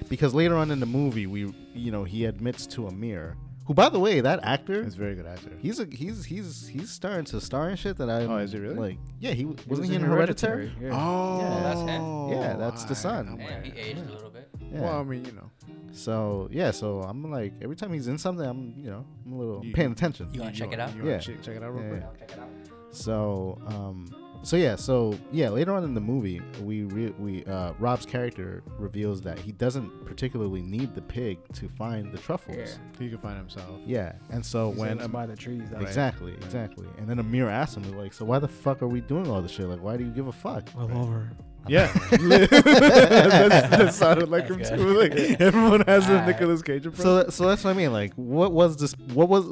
[0.09, 3.89] Because later on in the movie, we you know he admits to Amir, who by
[3.89, 5.51] the way, that actor, is a very good actor.
[5.59, 8.23] he's a he's he's he's starting to star in shit that I.
[8.25, 8.75] Oh, is he really?
[8.75, 10.71] Like, yeah, he wasn't was he in Hereditary?
[10.81, 10.89] Yeah.
[10.93, 12.01] Oh, Yeah, that's him.
[12.01, 13.29] Oh, yeah, that's the son.
[13.29, 14.49] I'm Damn, he like- aged a little bit.
[14.71, 14.81] Yeah.
[14.81, 15.49] Well, I mean, you know,
[15.95, 19.37] So yeah, so I'm like every time he's in something, I'm you know I'm a
[19.37, 20.29] little You- paying attention.
[20.33, 20.95] You wanna check it out?
[20.95, 21.17] You Yeah.
[21.19, 22.19] check, check it out real Yeah, quick.
[22.19, 22.49] Check it out.
[22.91, 27.73] So um, so yeah, so yeah, later on in the movie, we re- we uh,
[27.79, 32.57] Rob's character reveals that he doesn't particularly need the pig to find the truffles.
[32.57, 32.67] Yeah.
[32.99, 33.79] He can find himself.
[33.85, 35.63] Yeah, and so He when said by the trees.
[35.71, 39.01] That's exactly, exactly, and then Amir asks him like, "So why the fuck are we
[39.01, 39.65] doing all this shit?
[39.67, 41.31] Like, why do you give a fuck?" I love her.
[41.67, 44.99] Yeah, that's, that sounded like him That's too.
[44.99, 46.27] Like everyone has a Alright.
[46.27, 47.01] Nicolas Cage approach.
[47.01, 47.91] So so that's what I mean.
[47.91, 48.93] Like, what was this?
[49.13, 49.45] What was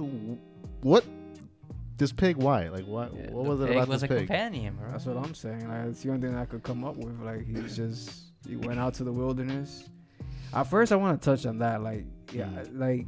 [0.82, 1.04] what
[1.98, 2.38] this pig?
[2.38, 2.70] Why?
[2.70, 4.28] Like, what Yeah, what was it pig about was this a pig?
[4.28, 4.92] companion, bro.
[4.92, 5.68] That's what I'm saying.
[5.68, 7.20] Like it's the only thing I could come up with.
[7.22, 8.12] Like he's just
[8.48, 9.90] he went out to the wilderness.
[10.54, 11.82] At first, I want to touch on that.
[11.82, 12.80] Like yeah, Mm.
[12.80, 13.06] like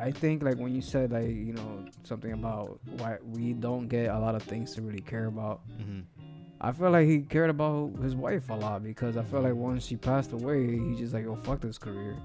[0.00, 4.10] I think like when you said like you know something about why we don't get
[4.10, 5.60] a lot of things to really care about.
[5.80, 6.00] Mm-hmm.
[6.60, 9.86] I feel like he cared about his wife a lot because I feel like once
[9.86, 12.16] she passed away, he just like, oh fuck this career,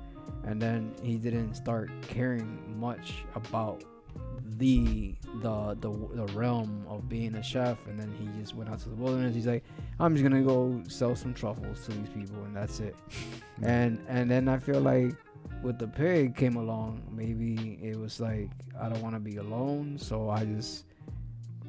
[0.44, 3.84] and then he didn't start caring much about
[4.58, 8.80] the the the the realm of being a chef, and then he just went out
[8.80, 9.36] to the wilderness.
[9.36, 9.64] He's like,
[10.00, 12.96] I'm just gonna go sell some truffles to these people, and that's it.
[13.62, 15.16] and and then I feel like
[15.62, 19.98] with the pig came along, maybe it was like I don't want to be alone,
[20.00, 20.86] so I just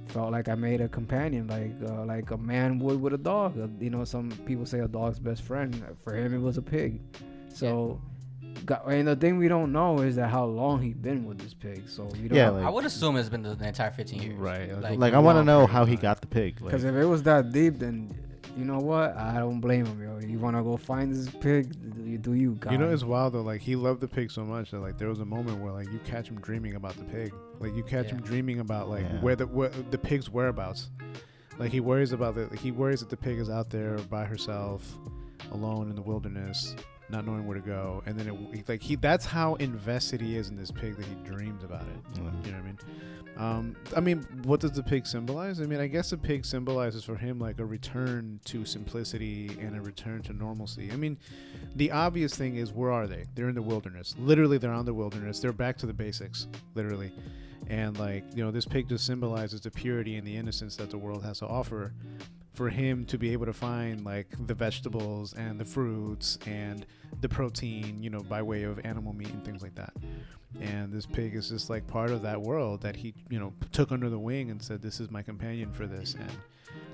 [0.06, 3.58] felt like I made a companion, like uh, like a man would with a dog.
[3.58, 5.82] Uh, you know, some people say a dog's best friend.
[6.02, 7.00] For him, it was a pig.
[7.52, 8.00] So,
[8.64, 11.54] got, and the thing we don't know is that how long he been with this
[11.54, 11.88] pig.
[11.88, 12.36] So we don't.
[12.36, 14.34] Yeah, like- I would assume it's been the, the entire 15 years.
[14.38, 16.60] Right, Like, Like, I want to know how he got the pig.
[16.60, 18.14] Like, Because if it was that deep, then
[18.56, 19.16] you know what?
[19.16, 20.18] I don't blame him, yo.
[20.26, 21.74] You wanna go find this pig?
[22.04, 22.72] You do you, guy.
[22.72, 23.42] You know, it's wild though.
[23.42, 25.90] Like he loved the pig so much that like there was a moment where like
[25.92, 27.32] you catch him dreaming about the pig.
[27.60, 29.20] Like you catch him dreaming about like Yeah.
[29.20, 30.90] where the where, the pig's whereabouts.
[31.58, 34.98] Like he worries about the he worries that the pig is out there by herself,
[35.52, 36.74] alone in the wilderness,
[37.08, 38.02] not knowing where to go.
[38.06, 41.14] And then it like he that's how invested he is in this pig that he
[41.28, 42.14] dreams about it.
[42.14, 42.46] Mm.
[42.46, 42.78] You know what I mean?
[43.36, 45.60] Um, I mean, what does the pig symbolize?
[45.60, 49.76] I mean, I guess the pig symbolizes for him like a return to simplicity and
[49.76, 50.90] a return to normalcy.
[50.92, 51.18] I mean,
[51.74, 53.24] the obvious thing is where are they?
[53.34, 54.14] They're in the wilderness.
[54.18, 55.40] Literally, they're on the wilderness.
[55.40, 57.12] They're back to the basics, literally.
[57.66, 60.98] And like, you know, this pig just symbolizes the purity and the innocence that the
[60.98, 61.92] world has to offer
[62.54, 66.86] for him to be able to find like the vegetables and the fruits and
[67.20, 69.92] the protein, you know, by way of animal meat and things like that.
[70.60, 73.90] And this pig is just like part of that world that he, you know, took
[73.90, 76.30] under the wing and said, "This is my companion for this." And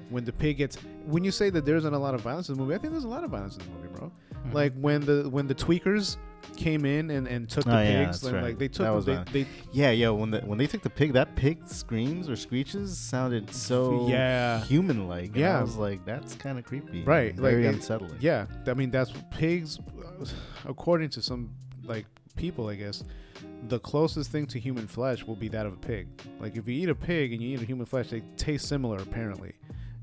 [0.08, 2.54] when the pig gets, when you say that there isn't a lot of violence in
[2.54, 4.10] the movie, I think there's a lot of violence in the movie, bro.
[4.46, 4.54] Mhm.
[4.54, 6.16] Like when the when the tweakers
[6.57, 8.42] came in and, and took the Oh, yeah, pigs, and, right.
[8.44, 10.90] like they took That them, they, they Yeah, yo, when the when they took the
[10.90, 14.62] pig, that pig screams or screeches sounded so Yeah.
[14.64, 15.35] human like.
[15.37, 15.59] Yeah.
[15.59, 17.03] I was like, that's kind of creepy.
[17.05, 18.16] Right, like, Very it- unsettling.
[18.20, 19.79] Yeah, I mean that's pigs.
[19.79, 20.24] uh,
[20.66, 21.50] According to some
[21.85, 23.03] like people, I guess,
[23.68, 26.09] the closest thing to human flesh will be that of a pig.
[26.40, 28.98] Like if you eat a pig and you eat a human flesh, they taste similar
[28.98, 29.53] apparently.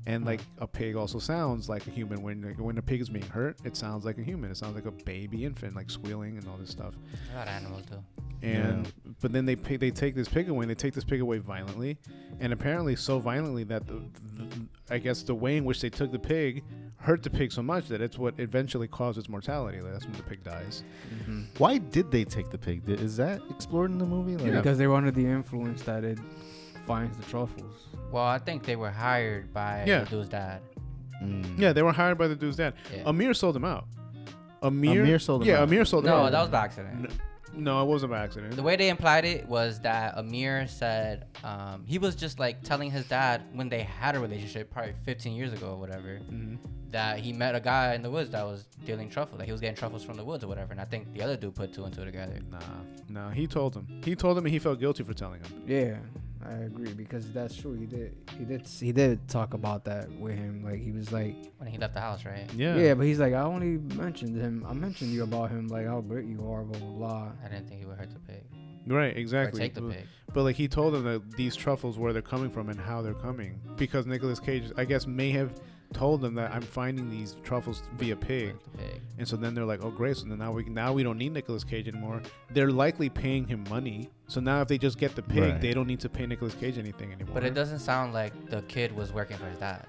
[0.08, 0.28] And hmm.
[0.28, 3.26] like a pig also sounds like a human when like, when a pig is being
[3.26, 4.50] hurt, it sounds like a human.
[4.50, 6.94] It sounds like a baby infant, like squealing and all this stuff.
[7.32, 7.96] A lot of animals do.
[8.40, 11.20] And but then they pay, they take this pig away and they take this pig
[11.20, 11.98] away violently,
[12.40, 14.00] and apparently so violently that the,
[14.36, 14.48] the,
[14.90, 16.64] I guess the way in which they took the pig
[16.96, 19.80] hurt the pig so much that it's what eventually caused its mortality.
[19.80, 20.84] Like, that's when the pig dies.
[21.12, 21.42] Mm-hmm.
[21.58, 22.88] Why did they take the pig?
[22.88, 24.36] Is that explored in the movie?
[24.36, 26.18] Like, because they were under the influence that it
[26.88, 27.86] finds the truffles.
[28.10, 30.00] Well, I think they were hired by Yeah.
[30.04, 30.60] the dude's dad.
[31.22, 31.58] mm.
[31.58, 32.74] Yeah, they were hired by the dude's dad.
[32.92, 33.02] Yeah.
[33.06, 33.86] Amir sold them out.
[34.62, 35.64] Amir, Amir sold them yeah, out.
[35.64, 36.32] Amir sold them no, out.
[36.32, 37.02] that was by accident.
[37.02, 37.08] No,
[37.54, 38.56] no, it wasn't by accident.
[38.56, 42.90] The way they implied it was that Amir said um, he was just like telling
[42.90, 46.58] his dad when they had a relationship, probably 15 years ago or whatever, Mhm.
[46.90, 49.38] that he met a guy in the woods that was dealing truffles.
[49.38, 50.72] Like he was getting truffles from the woods or whatever.
[50.72, 52.38] And I think the other dude put two and two together.
[52.50, 52.58] Nah,
[53.08, 53.30] nah.
[53.30, 53.86] He told him.
[54.04, 55.62] He told him, and he felt guilty for telling him.
[55.66, 55.96] Yeah,
[56.46, 57.74] I agree because that's true.
[57.74, 58.14] He did.
[58.38, 58.66] He did.
[58.66, 60.62] He did talk about that with him.
[60.64, 62.48] Like he was like, When he left the house, right?
[62.54, 62.76] Yeah.
[62.76, 64.64] yeah, but he's like, I only mentioned him.
[64.68, 67.28] I mentioned you about him, like how great you are, blah blah blah.
[67.44, 68.42] I didn't think he would hurt the pig.
[68.86, 69.14] Right.
[69.14, 69.60] Or Exactly.
[69.60, 70.04] take the But- pig.
[70.32, 73.14] But like he told them that these truffles where they're coming from and how they're
[73.14, 75.52] coming because Nicolas Cage I guess may have
[75.92, 78.54] told them that I'm finding these truffles via pig.
[78.76, 79.00] Pig.
[79.18, 81.32] And so then they're like, "Oh great, so then now we now we don't need
[81.32, 82.20] Nicolas Cage anymore."
[82.50, 84.10] They're likely paying him money.
[84.28, 85.60] So now if they just get the pig, Right.
[85.60, 87.34] they don't need to pay Nicolas Cage anything anymore.
[87.34, 89.86] But it doesn't sound like the kid was working for his dad.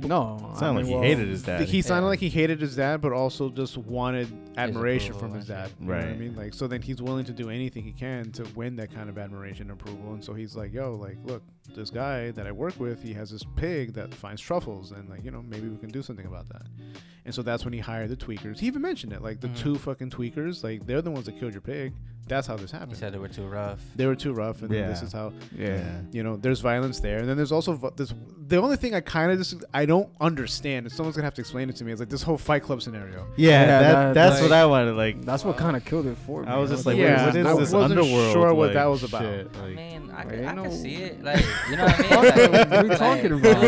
[0.00, 1.62] No, I Sounded like mean, he well, hated his dad.
[1.68, 2.08] He sounded Yeah.
[2.10, 4.28] like he hated his dad, but also just wanted
[4.58, 5.68] admiration from his dad.
[5.70, 5.80] shit.
[5.80, 6.18] You know what I Right.
[6.18, 6.36] mean?
[6.36, 9.16] Like, so then he's willing to do anything he can to win that kind of
[9.16, 10.12] admiration and approval.
[10.12, 11.42] And so he's like, yo, like, look,
[11.74, 14.92] this guy that I work with, he has this pig that finds truffles.
[14.92, 16.62] And, like, you know, maybe we can do something about that.
[17.26, 18.60] And so that's when he hired the tweakers.
[18.60, 19.20] He even mentioned it.
[19.20, 19.58] Like, the Mhm.
[19.58, 21.92] two fucking tweakers, like, they're the ones that killed your pig.
[22.28, 22.96] that's how this You happened.
[22.96, 23.78] said they were too rough.
[23.94, 24.88] They were too rough, and Yeah.
[24.88, 25.78] this is how Yeah.
[26.10, 26.36] you know.
[26.36, 28.12] There's violence there, and then there's also this.
[28.48, 31.40] The only thing I kind of just I don't understand, and someone's gonna have to
[31.40, 33.26] explain it to me, is like this whole Fight Club scenario.
[33.36, 34.96] Yeah, Yeah, that, that- that's like- what I wanted.
[34.96, 36.48] Like, That's what kind of killed it for me.
[36.48, 38.32] I was just like, Yeah, what is I this wasn't underworld?
[38.32, 39.22] sure what that was about.
[39.22, 39.48] shit?
[39.56, 41.22] I Like, mean, I, Like, could, I can no- see it.
[41.22, 42.10] Like, you know what I mean?
[42.10, 43.62] Like, what are you like, talking it was- about?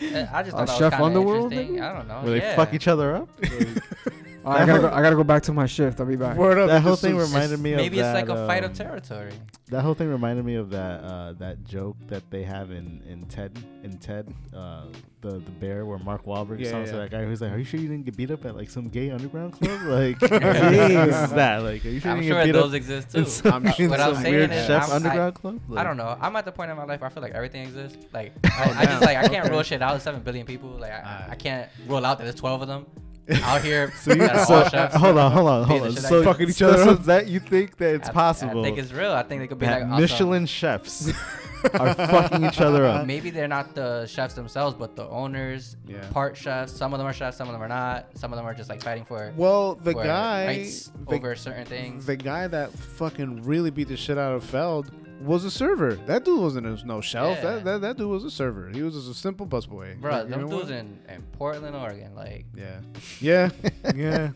[0.00, 1.80] it was- I just Uh, thought that was Chef kinda Underworld, interesting.
[1.80, 2.20] I don't know.
[2.22, 2.56] where they yeah.
[2.56, 3.28] fuck each other up.
[4.44, 4.88] Alright, I gotta go.
[4.90, 6.00] I gotta go back to my shift.
[6.00, 6.36] I'll be back.
[6.36, 8.70] Word up, that whole thing reminded me of Maybe it's like that, a fight of
[8.72, 9.32] um, territory.
[9.68, 13.24] That whole thing reminded me of that uh, that joke that they have in, in
[13.26, 14.84] Ted in Ted uh,
[15.22, 16.98] the the bear where Mark Wahlberg Yeah, sounds yeah.
[16.98, 18.68] like that guy who's like, "Are you sure you didn't get beat up at like
[18.68, 21.84] some gay underground club?" Like, jeez, is that like?
[21.84, 23.24] Are you sure I'm you sure get beat those up exist too.
[23.24, 25.60] some, I'm in What I'm some saying weird is, chef I'm- I- underground club?
[25.74, 26.18] I don't know.
[26.20, 27.96] I'm at the point in my life where I feel like everything exists.
[28.12, 29.50] Like Oh, I, I just like I can't Okay.
[29.54, 29.92] rule shit out.
[29.92, 30.68] There's seven billion people.
[30.70, 31.30] Like I, Alright.
[31.30, 32.84] I can't rule out that there's twelve of them
[33.42, 33.92] out here.
[34.00, 34.64] So you, so,
[34.98, 35.92] hold on, hold on, hold on.
[35.92, 37.04] So Fucking each other so up.
[37.04, 39.12] that you think that it's I- possible I think it's real.
[39.12, 40.00] I think they could be that like awesome.
[40.02, 41.08] Michelin chefs
[41.74, 43.06] are fucking each other up?
[43.06, 46.06] Maybe they're not the chefs themselves, but the owners, Yeah.
[46.10, 46.72] part chefs.
[46.72, 48.08] Some of them are chefs, some of them are not.
[48.14, 51.64] Some of them are just like fighting for, Well, the for guy, the, over certain
[51.64, 52.04] things.
[52.04, 54.90] the guy that fucking really beat the shit out of Feld
[55.22, 55.94] was a server.
[56.06, 57.38] That dude wasn't a, no shelf.
[57.38, 57.54] Yeah.
[57.56, 58.70] That, that that dude was a server.
[58.70, 60.00] He was just a simple busboy.
[60.00, 62.80] Bro, Like, you them dudes in, in Portland, Oregon, like Yeah,
[63.20, 63.50] yeah,
[63.94, 64.30] yeah.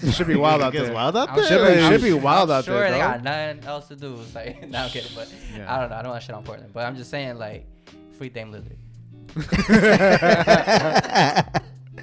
[0.00, 0.92] It should be wild out there.
[0.92, 1.44] wild out there.
[1.46, 2.92] Should be, should be wild I'm out sure there.
[2.92, 4.14] they got nothing else to do.
[4.20, 5.72] It's like, no, I'm kidding, but Yeah.
[5.74, 5.96] I don't know.
[5.96, 7.66] I don't want to shit on Portland, but I'm just saying, like,
[8.16, 8.76] free Dame Lillard.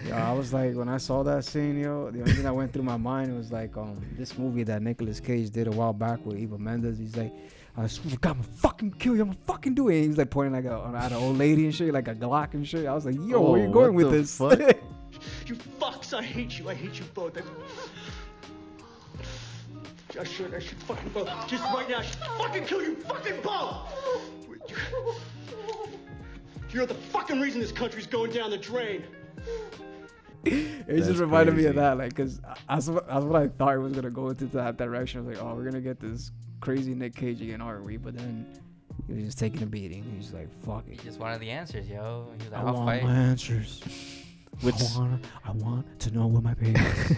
[0.08, 2.72] Yo, I was like, when I saw that scene, yo, the only thing that went
[2.74, 6.24] through my mind was like, um, this movie that Nicolas Cage did a while back
[6.26, 7.00] with Eva Mendes.
[7.00, 7.32] He's like,
[7.78, 9.22] I swear to God, I'm gonna fucking kill you.
[9.24, 9.96] I'm gonna fucking do it.
[9.96, 12.16] And he was like pointing like a, at an old lady and shit, like a
[12.16, 12.86] Glock and shit.
[12.86, 14.38] I was like, yo, where Oh, you going with this?
[14.38, 14.60] fuck?
[15.48, 16.70] You fucks, I hate you.
[16.70, 17.38] I hate you both.
[17.38, 17.42] I,
[20.20, 21.28] I should, I should fucking both.
[21.48, 23.94] Just right now, I should fucking kill you fucking both.
[26.72, 29.04] You're the fucking reason this country's going down the drain.
[30.52, 33.76] it That's just reminded me of that, like, cause that's what, that's what I thought
[33.76, 35.22] it was gonna go into that direction.
[35.22, 36.32] I was like, oh, we're gonna get this
[36.62, 37.98] crazy Nick Cage again, aren't we?
[37.98, 38.46] But then
[39.08, 40.04] he was just taking a beating.
[40.04, 41.04] He was like, fuck He it.
[41.04, 42.28] just wanted the answers, yo.
[42.40, 43.04] He was I like, I'll want fight.
[43.04, 43.82] my answers.
[44.62, 47.18] Which I want, I want to know where my baby is.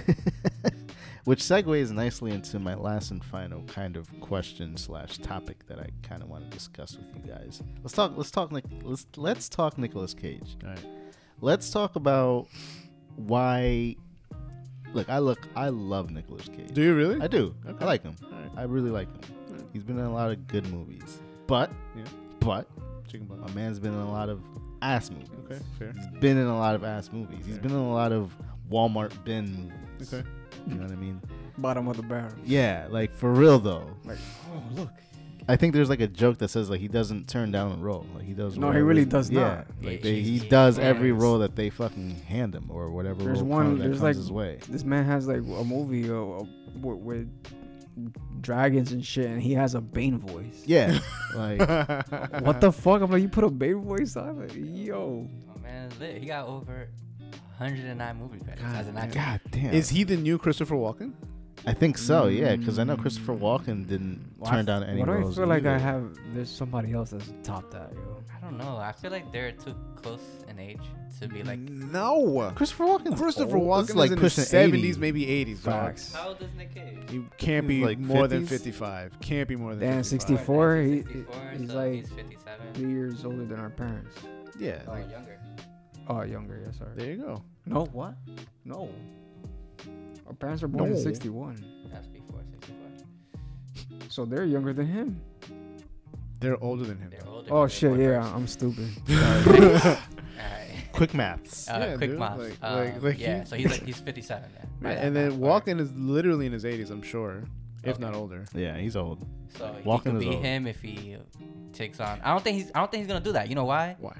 [1.25, 5.89] Which segues nicely into my last and final kind of question slash topic that I
[6.01, 7.61] kind of want to discuss with you guys.
[7.83, 8.13] Let's talk.
[8.15, 8.51] Let's talk.
[8.81, 10.55] Let's let's talk Nicolas Cage.
[10.63, 10.85] All right.
[11.41, 12.47] Let's talk about
[13.17, 13.95] why.
[14.93, 15.39] Look, I look.
[15.55, 16.71] I love Nicolas Cage.
[16.73, 17.19] Do you really?
[17.21, 17.53] I do.
[17.67, 17.77] Okay.
[17.83, 18.15] I like him.
[18.23, 18.51] All right.
[18.55, 19.65] I really like him.
[19.73, 22.03] He's been in a lot of good movies, but Yeah.
[22.39, 22.67] but
[23.07, 23.49] Chicken butt.
[23.49, 24.41] a man's been in a lot of
[24.81, 25.27] ass movies.
[25.45, 25.91] Okay, fair.
[25.91, 27.45] He's been in a lot of ass movies.
[27.45, 28.31] He's been in a lot of
[28.71, 29.45] Walmart bin
[29.97, 30.13] movies.
[30.13, 30.27] Okay.
[30.67, 31.21] You know what I mean?
[31.57, 32.31] Bottom of the barrel.
[32.45, 33.87] Yeah, like for real though.
[34.05, 34.17] Like,
[34.53, 34.89] oh look.
[35.49, 38.05] I think there's like a joke that says like he doesn't turn down a role.
[38.13, 38.57] Like he does.
[38.57, 39.67] No, he really does yeah, not.
[39.81, 43.23] Like Yeah, they, he does yeah, every role that they fucking hand him or whatever
[43.23, 43.65] There's role one.
[43.65, 44.59] comes, that There's comes like his way.
[44.67, 46.43] this man has like a movie uh, uh,
[46.81, 50.63] with, with dragons and shit, and he has a Bane voice.
[50.65, 50.99] Yeah,
[51.35, 51.59] like
[52.41, 53.01] What the fuck?
[53.01, 54.39] I'm like, you put a Bane voice on?
[54.41, 55.27] Like, yo.
[55.49, 56.17] Oh, man, it's lit.
[56.17, 56.89] he got over
[57.57, 59.15] 109 movie credits as an actor.
[59.15, 59.73] God damn.
[59.73, 61.13] Is he the new Christopher Walken?
[61.67, 62.27] I think so.
[62.27, 63.43] Yeah, because I know Christopher hmm.
[63.43, 65.35] Walken didn't Well, I turn f- down any Why do I roles.
[65.35, 65.79] feel like I either.
[65.79, 66.17] have?
[66.33, 68.23] There's somebody else that's topped that, yo.
[68.35, 68.77] I don't know.
[68.77, 70.79] I feel like they're too close in age
[71.19, 71.59] to be like.
[71.59, 72.51] no.
[72.55, 73.17] Christopher Walken.
[73.17, 73.57] Christopher.
[73.57, 74.99] Walken is like in pushing 70s, 80.
[74.99, 75.63] maybe 80s.
[75.63, 75.73] dog.
[75.73, 76.13] Facts.
[76.13, 76.97] How old is Nick Cage?
[77.09, 78.49] He can't be like more than 50s?
[78.49, 79.19] 55.
[79.19, 80.21] Can't be more than Damn, 55.
[80.21, 80.77] 64.
[80.77, 82.73] he- 64, he's so like- he's 57.
[82.75, 84.15] Three years older than our parents.
[84.57, 84.81] Yeah.
[84.87, 85.37] Or like, younger.
[86.07, 86.61] Oh, younger.
[86.65, 86.91] Yeah, sorry.
[86.95, 87.43] there you go.
[87.65, 88.13] No, what?
[88.63, 88.89] No.
[90.27, 90.95] Our parents were born No.
[90.95, 91.65] in 61.
[91.91, 92.75] That's before 64.
[94.09, 95.21] So they're younger than him.
[96.39, 97.09] They're older than him.
[97.09, 97.47] They're older.
[97.51, 97.99] Oh, they're shit.
[97.99, 98.35] Yeah, first.
[98.35, 98.89] I'm stupid.
[99.09, 99.97] Alright.
[100.91, 101.69] Quick maths.
[101.69, 102.37] Uh, Yeah, quick dude, math.
[102.39, 104.49] like- um, like- like yeah, he- so he's like he's 57.
[104.53, 104.65] Yeah.
[104.81, 107.43] Yeah, and then math, Walken is literally in his 80s, I'm sure,
[107.83, 108.01] if Okay.
[108.01, 108.45] not older.
[108.53, 109.25] Yeah, he's old.
[109.57, 110.43] So he Walken could be old.
[110.43, 111.17] him if he
[111.73, 112.19] takes on.
[112.23, 112.71] I don't think he's.
[112.75, 113.47] I don't think he's gonna do that.
[113.49, 113.95] You know why?
[113.99, 114.15] Why?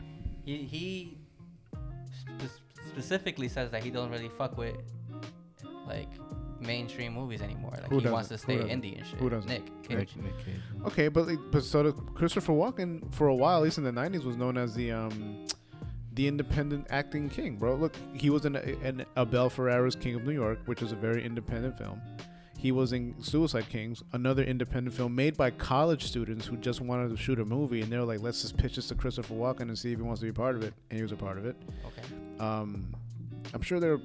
[0.46, 1.18] He he
[2.12, 2.52] spe-
[2.90, 4.76] specifically says that he doesn't really fuck with
[5.88, 6.10] like
[6.60, 7.72] mainstream movies anymore.
[7.74, 8.50] Like Who he wants to doesn't?
[8.50, 8.82] Who stay doesn't?
[8.84, 9.20] indie and shit.
[9.20, 9.50] Who doesn't?
[9.50, 10.16] Nick Cage.
[10.16, 10.62] Nick, Nick Cage.
[10.86, 13.92] Okay, but like, but so did Christopher Walken for a while, at least in the
[13.92, 15.46] 90s, was known as the um
[16.14, 17.76] the independent acting king, bro.
[17.76, 20.96] Look, he was in, a, in Abel Ferrara's King of New York, which is a
[20.96, 22.02] very independent film.
[22.58, 27.10] He was in Suicide Kings, another independent film made by college students who just wanted
[27.10, 29.62] to shoot a movie, and they were like, "Let's just pitch this to Christopher Walken
[29.62, 31.38] and see if he wants to be part of it." And he was a part
[31.38, 31.56] of it.
[31.86, 32.16] Okay.
[32.40, 32.96] Um,
[33.54, 34.00] I'm sure there.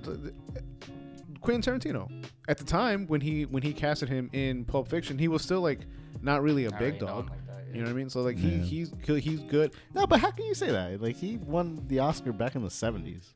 [1.43, 2.11] Quentin Tarantino.
[2.49, 5.61] At the time when he when he casted him in Pulp Fiction, he was still
[5.61, 5.81] like
[6.23, 7.31] not really a Not big really dog.
[7.31, 7.75] like that, yeah.
[7.75, 8.11] You know what I mean?
[8.11, 8.63] So like he Yeah.
[8.65, 9.75] he's good- he's good.
[9.95, 11.01] No, but how can you say that?
[11.03, 13.35] Like he won the Oscar back in the seventies.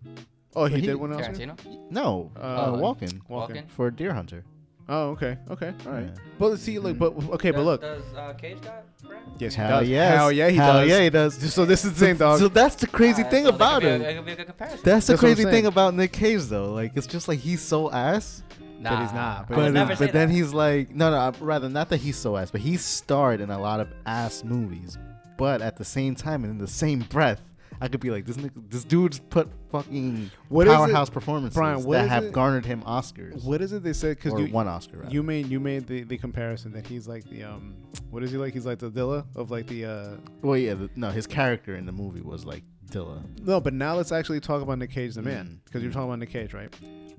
[0.55, 1.23] Oh, he, He- did one else.
[1.27, 1.91] Tarantino?
[1.91, 3.51] No, Uh, uh, Oh, Walken Walken.
[3.51, 3.69] Walken?
[3.71, 4.45] for Deer Hunter.
[4.89, 6.05] Oh, okay, okay, all right.
[6.05, 6.23] Yeah.
[6.39, 9.25] But let's see, like, but okay, but look, Does uh, Cage got brand?
[9.39, 9.89] yes, he Hell does.
[9.89, 10.17] yes.
[10.17, 10.89] Hell yeah, he Hell does.
[10.89, 11.37] yeah, he does.
[11.55, 12.39] So this is the same dog.
[12.39, 14.03] So that's the crazy Alright, thing so that about could be a- him.
[14.03, 14.81] That could be a good comparison.
[14.85, 16.73] That's the That's what I'm crazy thing about Nick Cage, though.
[16.73, 18.45] Like, it's just like he's so ass,
[18.81, 20.35] but he's not, but I would but, never but say then that.
[20.35, 23.59] he's like, no, no, rather not that he's so ass, but he's starred in a
[23.59, 24.97] lot of ass movies.
[25.37, 27.41] But at the same time, and in the same breath,
[27.81, 31.95] I could be like, this nigga, this dude's put fucking What powerhouse performances Brian, what
[31.99, 33.45] that have it- garnered him Oscars.
[33.45, 34.17] what is it they said?
[34.17, 34.99] Because you one Oscar.
[34.99, 35.11] Rather.
[35.13, 37.75] you made you made the, the comparison that he's like the um
[38.11, 38.55] what is he like?
[38.55, 41.87] He's like the Dilla of like the uh well, yeah, the, no, his character in
[41.87, 43.21] the movie was like Dilla.
[43.45, 45.65] no, but now let's actually talk about Nick Cage the man Mm.
[45.65, 46.73] because you're talking about Nick Cage, right?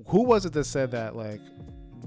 [0.07, 1.41] Who was it that said that like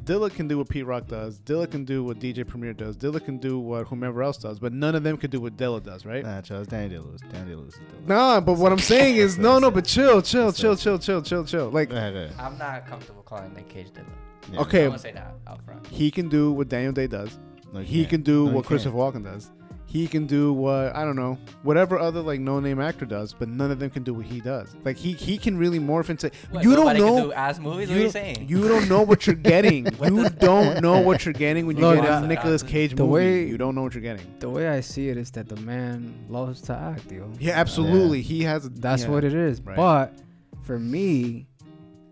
[0.04, 3.22] Dilla can do what Pete Rock does, Dilla can do what DJ Premier does, Dilla
[3.24, 6.04] can do what whomever else does, but none of them could do what Dilla does,
[6.06, 6.24] right?
[6.24, 7.20] Nah, Charles, Danny Day-Lewis.
[7.32, 8.06] Danny Day-Lewis is Dilla.
[8.08, 11.44] Nah, but what I'm saying is no, no, but chill, chill, chill, chill, chill, chill,
[11.44, 11.70] chill.
[11.70, 12.34] Like Go ahead, go ahead.
[12.38, 14.04] I'm not comfortable calling Nick Cage Dilla.
[14.52, 14.60] Yeah.
[14.60, 14.84] Okay.
[14.84, 15.86] I want to say that out front.
[15.86, 17.38] he can do what Daniel Day does.
[17.72, 18.10] No, you he can't.
[18.10, 19.50] can do No, you what Christopher Walken does.
[19.90, 23.48] He can do what I don't know, whatever other like no name actor does, but
[23.48, 24.76] none of them can do what he does.
[24.84, 26.30] Like he he can really morph into.
[26.52, 27.24] What, you don't nobody can know.
[27.24, 27.88] do ass movies.
[27.90, 28.46] you, what are you don't- saying?
[28.48, 29.86] you don't know what you're getting.
[29.98, 32.62] What you the- don't know what you're getting when you Look, get uh, a Nicolas
[32.62, 33.12] Cage the movie.
[33.12, 34.32] way- you don't know what you're getting.
[34.38, 37.28] The way I see it is that the man loves to act, yo.
[37.40, 38.22] Yeah, absolutely.
[38.22, 38.70] He has.
[38.70, 39.08] That's yeah.
[39.10, 39.60] what it is.
[39.60, 39.76] Right.
[39.76, 40.14] But
[40.62, 41.48] for me,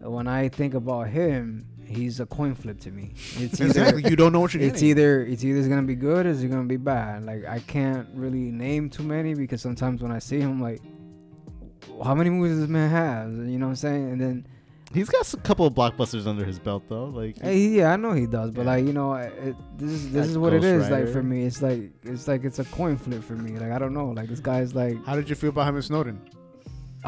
[0.01, 3.13] when I think about him, he's a coin flip to me.
[3.37, 4.11] It's either Exactly.
[4.11, 4.89] You don't know what you're it's getting.
[4.91, 7.25] either it's either gonna be good or it's gonna be bad.
[7.25, 10.81] Like I can't really name too many because sometimes when I see him, like,
[12.05, 13.31] how many movies does this man have?
[13.33, 14.11] You know what I'm saying?
[14.13, 14.47] And then,
[14.95, 17.05] He's got a couple of blockbusters under his belt, though.
[17.07, 18.73] Like, eh, hey, yeah, I know he does, but Yeah.
[18.73, 20.91] like you know, it, this is this Like is what it Ghost is.
[20.91, 23.59] Like for me, it's like it's like it's a coin flip for me.
[23.59, 24.09] Like I don't know.
[24.11, 26.21] Like this guy's like How did you feel about him and Snowden?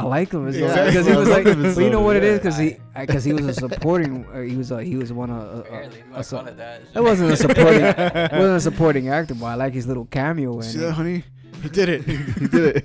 [0.00, 0.90] I like him as well Exactly.
[0.92, 2.28] because he was like, I love him as but you know what it yeah.
[2.30, 4.26] is because he because he was a supporting.
[4.32, 5.60] Uh, he was a, he was one of.
[5.66, 5.86] Uh, Barely.
[5.86, 6.82] uh, You a su- that?
[6.94, 7.82] it wasn't a supporting.
[7.84, 10.82] it wasn't a supporting actor, but I like his little cameo in See it.
[10.82, 11.24] that, honey?
[11.62, 12.02] He did it.
[12.06, 12.84] he did it.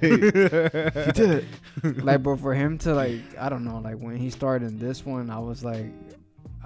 [1.05, 1.45] he did
[1.83, 2.03] it.
[2.03, 5.05] like but for him to like i don't know like when he started in this
[5.05, 5.85] one i was like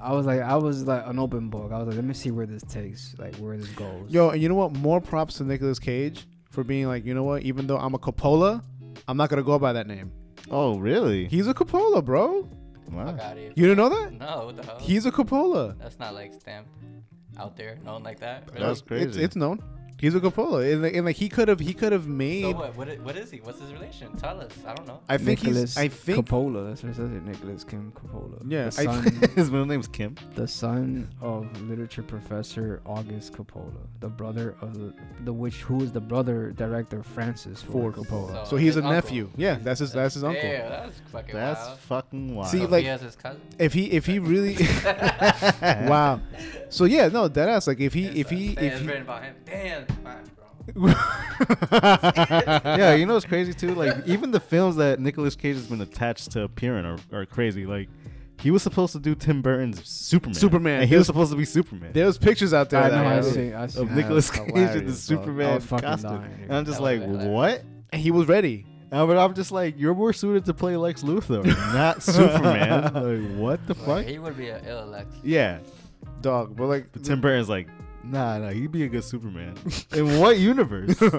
[0.01, 2.31] i was like i was like an open book i was like let me see
[2.31, 4.73] where this takes like where this goes Yo, and you know what?
[4.75, 7.43] More props to Nicolas Cage for being like, you know what?
[7.43, 8.63] Even though I'm a Coppola,
[9.07, 10.11] I'm not gonna go by that name.
[10.51, 11.27] Oh, really?
[11.27, 12.47] He's a Coppola, bro.
[12.91, 13.05] Wow.
[13.05, 13.53] Fuck out of here.
[13.55, 14.13] You didn't know that?
[14.13, 14.79] No, what the hell?
[14.79, 15.77] He's a Coppola.
[15.79, 16.69] That's not like stamped
[17.37, 18.49] out there, known like that.
[18.51, 18.65] Really?
[18.65, 19.23] That's It's, crazy.
[19.23, 19.61] it's known.
[19.99, 22.41] He's a Coppola, and like, and like he could have he could have made.
[22.43, 22.55] So made.
[22.57, 22.75] what?
[22.75, 23.37] What is, what is he?
[23.39, 24.15] What's his relation?
[24.17, 24.51] Tell us.
[24.65, 24.99] I don't know.
[25.09, 25.77] I think Nicholas he's.
[25.77, 26.25] I think.
[26.27, 29.03] Coppola that's what it says here Nicholas Kim Coppola Yeah, son,
[29.35, 30.15] His middle name's Kim.
[30.35, 34.93] the son of literature professor August Coppola the brother of the,
[35.25, 38.93] the which who is the brother director Francis Ford Ford Coppola So he's a uncle.
[38.93, 39.29] nephew.
[39.35, 39.91] Yeah, that's his.
[39.91, 40.41] That's his uncle.
[40.43, 41.55] Yeah, that's fucking wild.
[41.55, 41.79] That's wild.
[41.79, 42.47] fucking wild.
[42.49, 43.41] See, So like- he has his cousin.
[43.57, 44.55] If he if he really.
[45.61, 46.21] wow.
[46.69, 48.87] So yeah, no, that ass like if he if he Damn, if it's he.
[48.87, 49.35] written about him.
[49.45, 50.29] Damn, fine,
[50.75, 50.93] bro.
[51.71, 53.73] yeah, you know what's crazy too?
[53.75, 57.65] Like even the films that Nicolas Cage has been attached to appearing are, are crazy.
[57.65, 57.89] Like
[58.39, 60.33] he was supposed to do Tim Burton's Superman.
[60.35, 60.81] Superman.
[60.81, 61.91] And he was supposed to be Superman.
[61.93, 63.95] There's pictures out there I that know I have- see I see of that.
[63.95, 66.09] Nicolas That's Cage in the hilarious, Superman costume.
[66.21, 67.27] dying, And I'm just like, hilarious.
[67.27, 67.63] what?
[67.91, 68.65] and he was ready.
[68.91, 72.83] Uh, but I'm just like, you're more suited to play Lex Luthor, not Superman.
[72.93, 74.05] Like, what the Like, fuck?
[74.05, 75.07] he would be an ill Lex.
[75.23, 75.59] Yeah.
[76.21, 77.67] Dog, but like But Tim Burton's like,
[78.09, 79.55] nah, nah, he'd be a good Superman.
[79.93, 81.01] In what universe?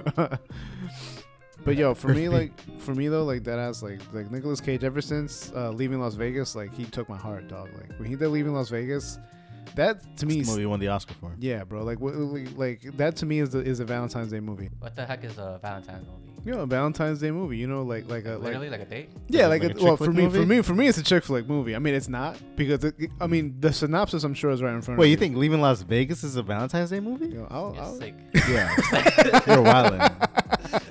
[1.63, 4.83] But yo, for me, like for me though, like that ass, like like Nicolas Cage.
[4.83, 7.69] Ever since uh, leaving Las Vegas, like he took my heart, dog.
[7.75, 9.19] Like when he did leaving Las Vegas,
[9.75, 11.35] that to me, the is, movie won the Oscar for.
[11.39, 11.83] yeah, bro.
[11.83, 14.71] Like wh- like like, that to me is the is a Valentine's Day movie.
[14.79, 16.30] What the heck is a Valentine's movie?
[16.45, 17.59] You know, a Valentine's Day movie.
[17.59, 19.11] You know, like like a like Literally like a date?
[19.29, 20.47] yeah, Like like, a a, well chick for flick me for movie?
[20.57, 21.75] me for me it's a chick flick movie.
[21.77, 24.81] I mean, it's not because it, I mean the synopsis I'm sure is right in
[24.81, 27.29] front of Wait, of you think Leaving Las Vegas is a Valentine's Day movie?
[27.29, 28.15] Yo, I'll, It's I'll, sick.
[28.49, 28.75] Yeah.
[29.47, 30.27] You're wildin'.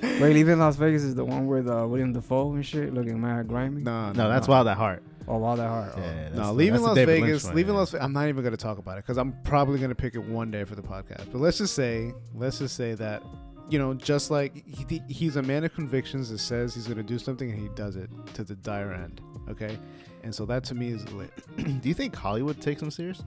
[0.22, 3.48] wait leaving Las Vegas is the one with uh, William Defoe and shit looking mad
[3.48, 4.54] grimy nah, No, that's no.
[4.54, 5.04] Wild at Heart.
[5.28, 6.00] oh wow that hard oh.
[6.00, 7.44] Yeah, that's No, the- leaving that's the Las David Lynch Vegas.
[7.46, 7.80] one, leaving yeah.
[7.80, 7.92] Las.
[7.92, 8.06] Vegas.
[8.06, 10.64] I'm not even gonna talk about it because I'm probably gonna pick it one day
[10.64, 11.32] for the podcast.
[11.32, 13.24] But let's just say, let's just say that,
[13.70, 17.20] you know, just like he, he's a man of convictions that says he's gonna do
[17.20, 19.22] something and he does it to the dire end.
[19.50, 19.78] Okay,
[20.24, 21.32] and so that to me is lit.
[21.58, 23.24] Do you think Hollywood takes him serious,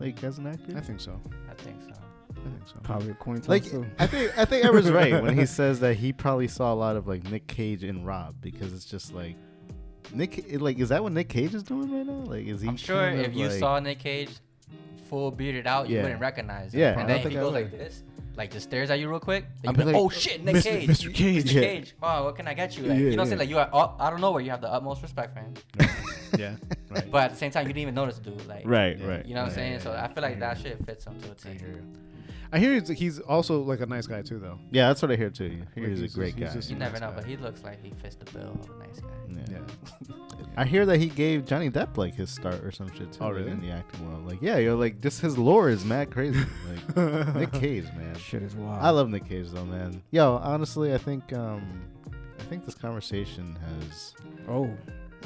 [0.00, 0.76] like as an actor?
[0.76, 1.20] I think so.
[1.50, 1.92] I think so.
[2.30, 2.74] I think so.
[2.82, 3.86] probably a coin toss Like too.
[3.98, 6.96] I think I think Ever's right when he says that he probably saw a lot
[6.96, 9.36] of like Nick Cage and Rob because it's just like
[10.12, 12.30] Nick, like, is that what Nick Cage is doing right now?
[12.30, 12.68] Like, is he?
[12.68, 14.30] I'm sure if of, you like- saw Nick Cage
[15.08, 16.80] full bearded out, you wouldn't recognize him.
[16.80, 18.02] Yeah, and don't then if he goes like this,
[18.36, 20.08] like just stares at you real quick, I'd and be you be like, like, "Oh
[20.08, 20.62] shit, Nick Mr.
[20.64, 21.14] Cage, Mr.
[21.14, 21.54] Cage." Mr.
[21.54, 21.60] Yeah.
[21.62, 21.94] Cage.
[22.02, 23.38] Oh, what can I get you?" Like, Yeah, you know what I'm saying?
[23.40, 25.54] Like you are, oh, I don't know where you have the utmost respect for him,
[26.38, 26.56] Yeah.
[26.90, 27.10] Right.
[27.10, 28.46] but at the same time, you didn't even notice the dude.
[28.46, 29.06] Like, Right, Yeah.
[29.06, 29.26] right.
[29.26, 29.78] You know what I'm right.
[29.78, 29.80] saying?
[29.80, 31.58] So I feel like that shit fits him to a T.
[32.52, 32.76] I hear you.
[32.76, 34.58] I hear he's, he's also like a nice guy too, though.
[34.70, 35.48] Yeah, that's what I hear too.
[35.48, 36.54] He- Like, He's, he's a just- great he's guy.
[36.54, 37.16] just You never nice know, guy.
[37.16, 39.08] but he looks like he fits the bill of a nice guy.
[39.28, 39.58] Yeah.
[39.58, 40.14] Yeah.
[40.56, 43.18] I hear that he gave Johnny Depp like his start or some shit too.
[43.20, 43.50] Oh, like, really?
[43.50, 46.40] In the acting world, like yeah, you're like just his lore is mad crazy.
[46.96, 46.96] Like
[47.36, 48.16] Nick Cage, man.
[48.18, 48.82] Shit is wild.
[48.82, 50.02] I love Nick Cage though, man.
[50.10, 51.82] Yo, honestly, I think um,
[52.38, 53.56] I think this conversation
[53.88, 54.14] has.
[54.48, 54.70] Oh,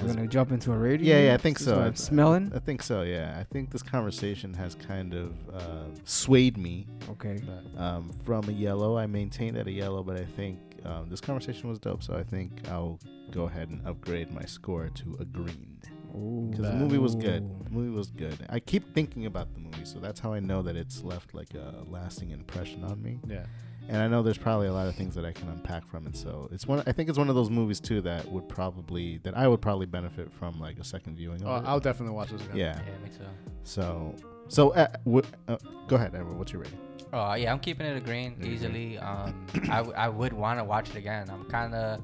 [0.01, 1.14] we're gonna jump into a radio.
[1.16, 1.72] Yeah, yeah, I think so.
[1.72, 2.53] Start I- smelling.
[2.55, 3.03] I think so.
[3.03, 7.43] Yeah, I think this conversation has kind of uh, swayed me Okay.
[7.76, 8.97] um, from a yellow.
[8.97, 12.03] I maintained at a yellow, but I think um, this conversation was dope.
[12.03, 12.99] So I think I'll
[13.30, 15.76] go ahead and upgrade my score to a green.
[16.12, 17.49] Because the movie was good.
[17.66, 18.36] The movie was good.
[18.49, 21.55] I keep thinking about the movie, so that's how I know that it's left like
[21.55, 23.20] a lasting impression on me.
[23.28, 23.45] Yeah.
[23.91, 26.16] And I know there's probably a lot of things that I can unpack from it.
[26.16, 26.82] So it's one.
[26.86, 29.86] I think it's one of those movies too that would probably that I would probably
[29.86, 31.43] benefit from like a second viewing.
[31.45, 32.57] Oh, I'll definitely watch this again.
[32.57, 32.76] yeah.
[32.86, 33.24] Yeah, me too.
[33.64, 34.14] So
[34.49, 35.57] so uh, w- uh,
[35.88, 36.38] go ahead, Edward.
[36.38, 36.78] What's your rating?
[37.12, 38.97] Oh yeah, I'm keeping it a green easily.
[38.99, 41.28] Um, I, w- I would want to watch it again.
[41.28, 42.01] I'm kind of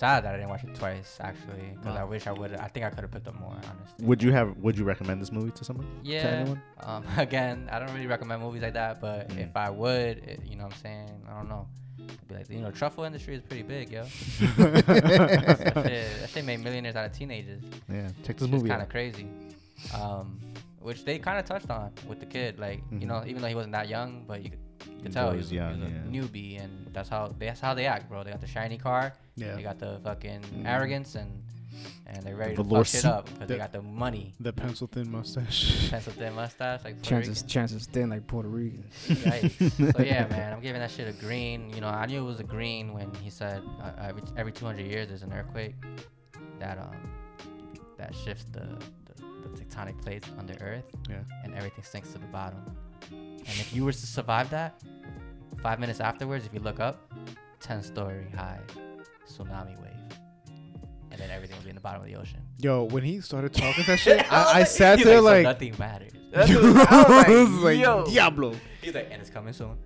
[0.00, 2.54] sad that I didn't watch it twice actually, because I wish I would.
[2.54, 4.06] I think I could have picked up more honestly.
[4.08, 4.56] Would you have?
[4.58, 5.86] Would you recommend this movie to someone?
[5.86, 6.22] To Yeah.
[6.40, 6.62] anyone?
[6.80, 9.38] Um, again, I don't really recommend movies like that, but Mm.
[9.48, 11.10] if I would, it, you know what I'm saying?
[11.30, 11.68] I don't know.
[12.00, 14.02] I'd be like, you know, truffle industry is pretty big, yo.
[14.56, 17.62] that, shit, that shit made millionaires out of teenagers.
[17.88, 18.08] Yeah.
[18.24, 18.68] Check this movie.
[18.68, 19.26] kind of crazy.
[19.94, 20.40] Um,
[20.80, 23.06] which they kind of touched on with the kid, like you Mhm.
[23.06, 25.44] know, even though he wasn't that young, but you could, you can tell he was
[25.46, 26.20] was, he young, was a yeah.
[26.22, 28.22] newbie, and that's how that's how they act, bro.
[28.24, 29.54] They got the shiny car, Yeah.
[29.56, 30.66] they got the fucking Mhm.
[30.66, 31.42] arrogance, and
[32.06, 33.10] and they're ready to velour fuck shit suit.
[33.10, 35.88] up because they got the money, The pencil thin mustache.
[35.90, 37.48] pencil thin mustache, like Puerto Chances Rican.
[37.48, 38.84] chances thin like Puerto Rican.
[39.06, 39.94] Yikes.
[39.96, 41.70] so yeah, man, I'm giving that shit a green.
[41.70, 44.84] You know, I knew it was a green when he said uh, every every 200
[44.84, 45.74] years there's an earthquake
[46.58, 46.96] that um
[47.96, 48.60] that shifts the,
[49.06, 51.18] the the tectonic plates under Earth, Yeah.
[51.44, 52.60] and everything sinks to the bottom.
[53.46, 54.80] And if you were to survive that,
[55.62, 57.12] five minutes afterwards, if you look up,
[57.60, 58.58] 10 story high
[59.28, 59.90] tsunami wave,
[61.10, 62.40] and then everything will be in the bottom of the ocean.
[62.58, 65.74] Yo, when he started talking that shit, I, I sat He's there "So like, nothing
[65.78, 66.12] matters.
[66.34, 68.04] I was like, like, yo.
[68.06, 68.54] Diablo.
[68.80, 69.76] He's like, and it's coming soon.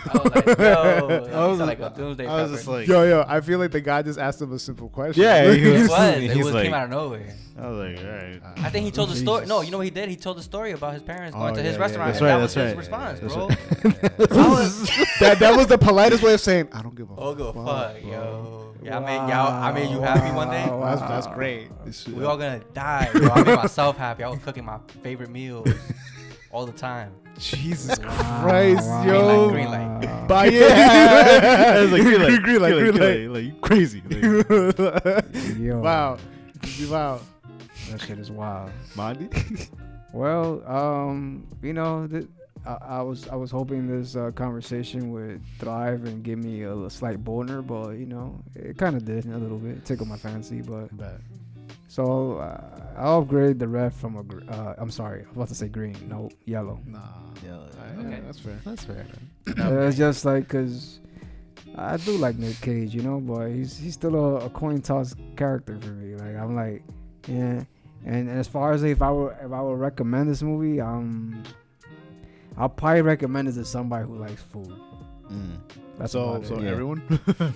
[0.14, 2.54] Oh, I was like, yo, I was- like a doomsday I was prepper.
[2.54, 5.22] just like, Yo, yo, I feel like the guy just asked him a simple question.
[5.22, 6.16] Yeah, he it was- was.
[6.18, 7.34] It was like- came out of nowhere.
[7.58, 8.40] I was like, all right.
[8.56, 9.44] I think he told the story.
[9.46, 10.08] No, you know what he did?
[10.08, 12.14] He told the story about his parents going Oh, to his yeah, yeah, restaurant.
[12.14, 12.38] That's and right.
[12.38, 13.48] That That's was his right.
[13.48, 14.28] response, That's bro.
[14.30, 14.46] right.
[14.46, 14.86] I was-
[15.20, 18.02] that that was the politest way of saying I don't give a Oh, fuck, fuck,
[18.04, 18.74] yo.
[18.82, 19.62] Yeah, I made y'all.
[19.62, 20.66] I made you happy one day.
[20.66, 21.68] That's, that's great.
[22.12, 23.10] We all gonna die.
[23.12, 23.28] Bro.
[23.28, 24.24] I made myself happy.
[24.24, 25.68] I was cooking my favorite meals
[26.52, 27.12] all the time.
[27.38, 29.50] Jesus Christ, wow, yo.
[29.50, 30.26] Green light, green wow.
[30.26, 33.28] Buy I was like, green, green light, green light, green light.
[33.30, 34.02] like you crazy.
[34.08, 35.24] Like,
[35.58, 36.18] Yo, Wow.
[36.88, 37.20] Wow.
[37.90, 38.70] that shit is wild.
[38.94, 39.68] Mondi?
[40.12, 42.26] Well, um, you know, th-
[42.66, 46.68] I, I was I was hoping this uh, conversation would thrive and give me a,
[46.74, 50.18] little slight boner, but you know, it kind of did a little bit, tickled my
[50.18, 50.60] fancy.
[50.60, 51.18] But Bet.
[51.92, 54.22] So uh, I'll upgrade the red from a.
[54.22, 55.94] Gr- uh, I'm sorry, I was about to say green.
[56.08, 56.80] No, yellow.
[56.86, 57.00] Nah.
[57.44, 58.20] Yeah, Alright, okay.
[58.24, 58.58] That's fair.
[58.64, 59.06] That's fair.
[59.58, 61.00] Uh, it's just like cause
[61.76, 65.14] I do like Nick Cage, you know, but he's he's still a, a coin toss
[65.36, 66.14] character for me.
[66.14, 66.82] Like I'm like,
[67.28, 67.62] yeah.
[68.06, 71.42] And as far as if I were if I would recommend this movie, um,
[72.56, 74.72] I'll probably recommend it to somebody who likes food.
[75.30, 75.58] Mm.
[76.02, 76.64] That's so, so it.
[76.64, 76.70] Yeah.
[76.70, 77.00] everyone.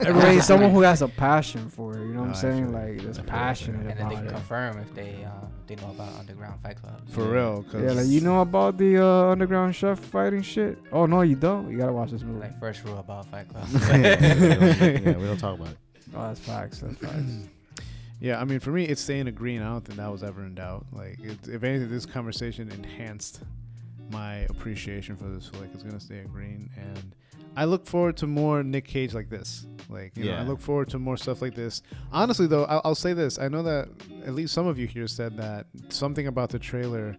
[0.00, 2.00] I mean, someone who has a passion for it.
[2.06, 2.64] You know what No, I'm saying?
[2.66, 2.74] feel.
[2.74, 3.30] Like, that's I feel you, I feel you.
[3.30, 4.30] passionate And then they can it.
[4.30, 7.00] confirm if they uh, they know about Underground Fight Club.
[7.08, 7.30] For Yeah.
[7.30, 7.62] real.
[7.70, 10.78] Cause Yeah, like you know about the uh, underground chef fighting shit.
[10.92, 11.70] Oh no, you don't.
[11.70, 12.40] You gotta watch this movie.
[12.40, 13.66] Like first rule about Fight Club.
[13.88, 15.78] yeah, yeah, we don't talk about it.
[16.16, 16.78] Oh, that's facts.
[16.80, 17.32] That's facts.
[18.20, 19.60] Yeah, I mean, for me, it's staying a green.
[19.60, 20.86] I don't think that was ever in doubt.
[20.92, 23.40] Like, it, if anything, this conversation enhanced
[24.10, 25.50] my appreciation for this.
[25.52, 27.14] So, like, it's gonna stay a green, and
[27.56, 29.66] I look forward to more Nick Cage like this.
[29.88, 31.82] Like, you know, I look forward to more stuff like this.
[32.10, 33.88] Honestly, though, I'll, I'll say this: I know that
[34.24, 37.16] at least some of you here said that something about the trailer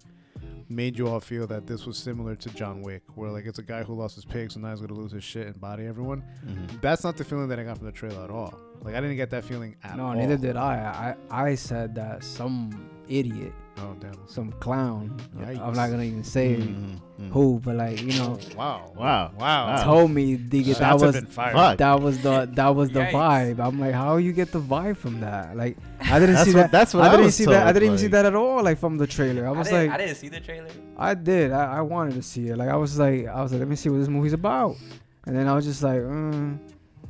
[0.67, 3.63] made you all feel that this was similar to John Wick, where like it's a
[3.63, 6.23] guy who lost his pig, so now he's gonna lose his shit and body everyone.
[6.45, 6.81] Mhm.
[6.81, 8.57] That's not the feeling that I got from the trailer at all.
[8.81, 10.13] Like, I didn't get that feeling at No, all.
[10.13, 11.15] No, neither did I.
[11.31, 14.13] I I said that some idiot, Oh damn.
[14.27, 15.17] some clown.
[15.39, 17.29] I'm not gonna even say Mm, mm.
[17.31, 18.91] who, but like you know, Wow.
[18.95, 19.31] Wow.
[19.37, 19.67] Wow.
[19.67, 19.83] Wow.
[19.83, 21.53] told me digga, that was been fired.
[21.53, 21.77] Fuck.
[21.79, 23.11] that was the that was the Yikes.
[23.11, 23.59] vibe.
[23.59, 25.55] I'm like, how you get the vibe from that?
[25.57, 26.71] Like, I didn't see what- that.
[26.71, 27.67] that's what I I didn't was see that.
[27.67, 28.63] I didn't even see that at all.
[28.63, 30.69] Like from the trailer, I I was didn't, like, I didn't see the trailer.
[30.97, 31.51] I did.
[31.51, 32.57] I, I wanted to see it.
[32.57, 34.75] Like I was like, I was like, let me see what this movie's about.
[35.27, 36.59] And then I was just like, mm.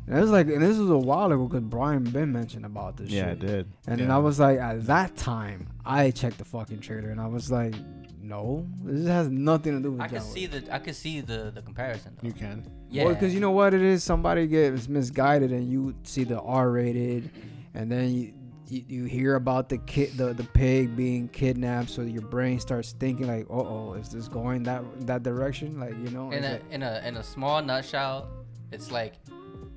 [0.08, 2.97] And it was like, and this was a while ago because Brian Ben mentioned about
[2.97, 3.68] this Yeah, I did.
[3.88, 7.28] And then I was like, at that time, I checked the fucking trailer and I
[7.28, 7.74] was like,
[8.22, 10.01] no, this has nothing to do with.
[10.01, 12.28] I could John see the I can see the the comparison though.
[12.28, 12.66] You can.
[12.89, 16.39] Yeah, Well, because you know what it is, somebody gets misguided and you see the
[16.41, 17.30] R-rated,
[17.74, 18.34] and then you.
[18.68, 22.93] You, you hear about the kid, the, the pig being kidnapped, so your brain starts
[22.93, 26.53] thinking like, "Uh oh, is this going that that direction?" Like you know, in a
[26.53, 28.28] like- in a in a small nutshell,
[28.72, 29.14] it's like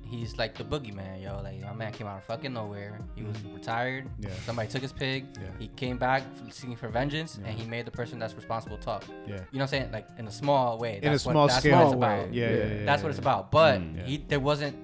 [0.09, 1.41] he's like the boogeyman, yo.
[1.43, 2.99] Like my man came out of fucking nowhere.
[3.15, 4.09] He was retired.
[4.19, 4.29] Yeah.
[4.45, 5.25] Somebody took his pig.
[5.39, 5.47] Yeah.
[5.59, 7.49] He came back seeking for vengeance, Yeah.
[7.49, 9.03] and he made the person that's responsible talk.
[9.07, 9.13] Yeah.
[9.25, 9.91] You know what I'm saying?
[9.91, 10.97] Like in a small way.
[10.97, 11.63] In a That's what- small that's.
[11.65, 11.97] What it's way.
[11.97, 12.33] about.
[12.33, 12.85] Yeah, yeah, yeah.
[12.85, 13.51] That's what it's about.
[13.51, 13.97] But Mm.
[13.97, 14.03] Yeah.
[14.05, 14.75] he there wasn't.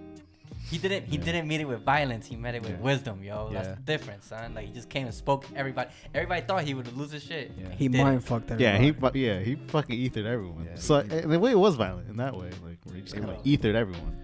[0.68, 1.06] He didn't.
[1.06, 1.24] He Yeah.
[1.26, 2.26] didn't meet it with violence.
[2.26, 2.78] He met it with Yeah.
[2.78, 3.50] wisdom, yo.
[3.54, 4.56] That's the difference, son.
[4.56, 5.48] Like he just came and spoke.
[5.48, 5.92] to Everybody.
[6.14, 7.52] Everybody thought he would lose his shit.
[7.56, 7.70] Yeah.
[7.78, 8.04] he didn't.
[8.08, 8.64] mind fucked everybody.
[8.64, 10.66] Yeah, he fu- yeah he fucking ethered everyone.
[10.66, 13.02] Yeah, so he- in a way, it was violent in that way, like where he
[13.02, 14.18] just It kind of ethered everyone.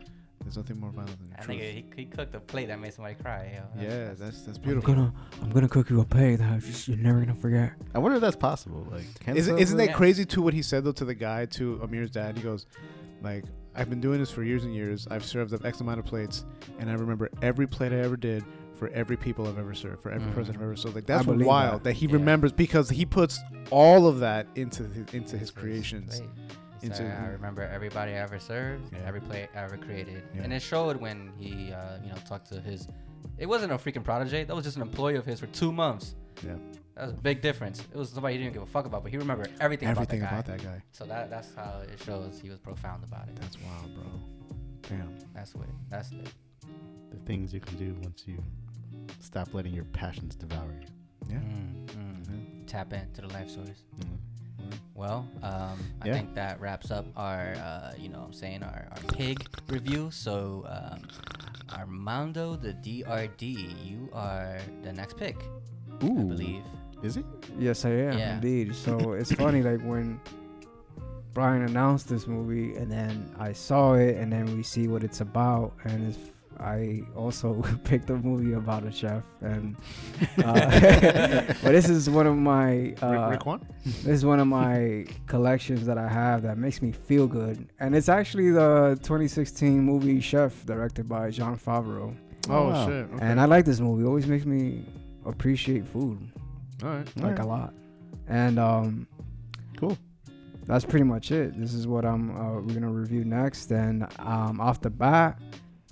[0.44, 1.58] There's nothing more violent than the That truth.
[1.60, 3.82] nigga, he, he cooked a plate that made somebody cry, yo.
[3.82, 4.92] yeah, that's that's beautiful.
[4.92, 4.96] I'm beautiful.
[4.96, 5.14] gonna,
[5.44, 7.74] I'm gonna cook you a plate that just you're never gonna forget.
[7.96, 8.88] I wonder if that's possible.
[8.92, 9.94] Like, isn't isn't that Yeah.
[9.94, 10.42] crazy too?
[10.42, 12.66] What he said though to the guy to Amir's dad, he goes,
[13.22, 15.08] like, I've been doing this for years and years.
[15.10, 16.44] I've served up X amount of plates,
[16.80, 18.44] and I remember every plate I ever did
[18.76, 20.34] for every people I've ever served, for every Mhm.
[20.34, 20.96] person I've ever served.
[20.96, 21.84] Like that's wild that.
[21.84, 22.14] that, he Yeah.
[22.14, 23.40] remembers because he puts
[23.70, 26.20] all of that into his, into his creations.
[26.20, 26.30] Wait.
[26.82, 29.00] He Into- said, I remember everybody I ever served, Yeah.
[29.06, 30.42] every play I ever created, Yeah.
[30.44, 32.88] and it showed when he, uh, you know, talked to his.
[33.38, 34.44] It wasn't a freaking protege.
[34.46, 36.16] That was just an employee of his for two months.
[36.46, 36.56] Yeah,
[36.96, 37.80] That was a big difference.
[37.82, 40.34] It was somebody he didn't give a fuck about, but he remembered everything, everything about
[40.34, 40.58] about that guy.
[40.58, 40.84] About that guy.
[40.92, 43.36] So that that's how it shows he was profound about it.
[43.36, 44.04] That's wild, bro.
[44.90, 45.18] Damn.
[45.34, 45.68] That's what.
[45.90, 46.34] That's it.
[47.12, 48.42] the things you can do once you
[49.20, 50.88] stop letting your passions devour you?
[51.30, 51.40] Yeah.
[51.40, 52.26] Mm, mm.
[52.26, 52.68] Mhm.
[52.68, 53.84] Tap into the life source.
[54.00, 54.18] Mhm.
[54.96, 56.14] Well, um, I Yeah.
[56.14, 60.10] think that wraps up our, uh, you know, what I'm saying our, our pig review.
[60.12, 61.08] So, um,
[61.78, 63.44] Armando the DRD,
[63.86, 65.38] you are the next pick,
[66.02, 66.64] I believe.
[67.04, 67.26] is it?
[67.58, 68.34] Yes, I am Yeah.
[68.36, 68.76] indeed.
[68.76, 70.20] So it's funny, like when
[71.34, 75.22] Brian announced this movie, and then I saw it, and then we see what it's
[75.22, 76.20] about, and it's.
[76.62, 79.76] I also picked a movie about a chef, and
[80.46, 80.62] uh,
[81.64, 85.86] but this is one of my uh, Rick, Rick this is one of my collections
[85.86, 90.66] that I have that makes me feel good, and it's actually the 2016 movie Chef,
[90.66, 92.16] directed by Jon Favreau.
[92.50, 92.86] Oh, wow.
[92.86, 93.06] shit.
[93.14, 93.18] Okay.
[93.26, 94.04] And I like this movie.
[94.04, 94.86] It always makes me
[95.26, 96.20] appreciate food
[96.84, 97.18] all right.
[97.18, 97.74] like a lot.
[98.28, 99.08] And um,
[99.78, 99.98] Cool.
[100.66, 101.60] that's pretty much it.
[101.60, 103.72] This is what I'm uh, we're gonna review next.
[103.72, 105.40] And um, off the bat,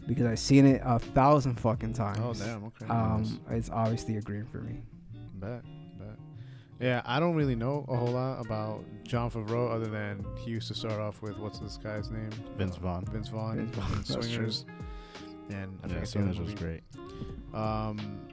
[0.10, 2.18] because I've seen it a thousand fucking times.
[2.20, 2.64] Oh damn.
[2.66, 2.86] Okay.
[2.88, 2.92] nice.
[3.30, 4.82] Um, it's obviously a green for me.
[5.36, 5.62] Bet,
[6.00, 6.18] bet.
[6.80, 10.68] Yeah, I don't really know a whole lot about Jon Favreau other than he used
[10.70, 12.32] to start off with what's this guy's name?
[12.58, 13.06] Vince Vaughn.
[13.06, 13.58] Vince Vaughn.
[13.58, 14.24] Vince Vaughn, in that's true.
[14.24, 14.66] Swingers.
[15.52, 16.82] And I Yeah, forget Swingers was great.
[17.54, 18.28] Um,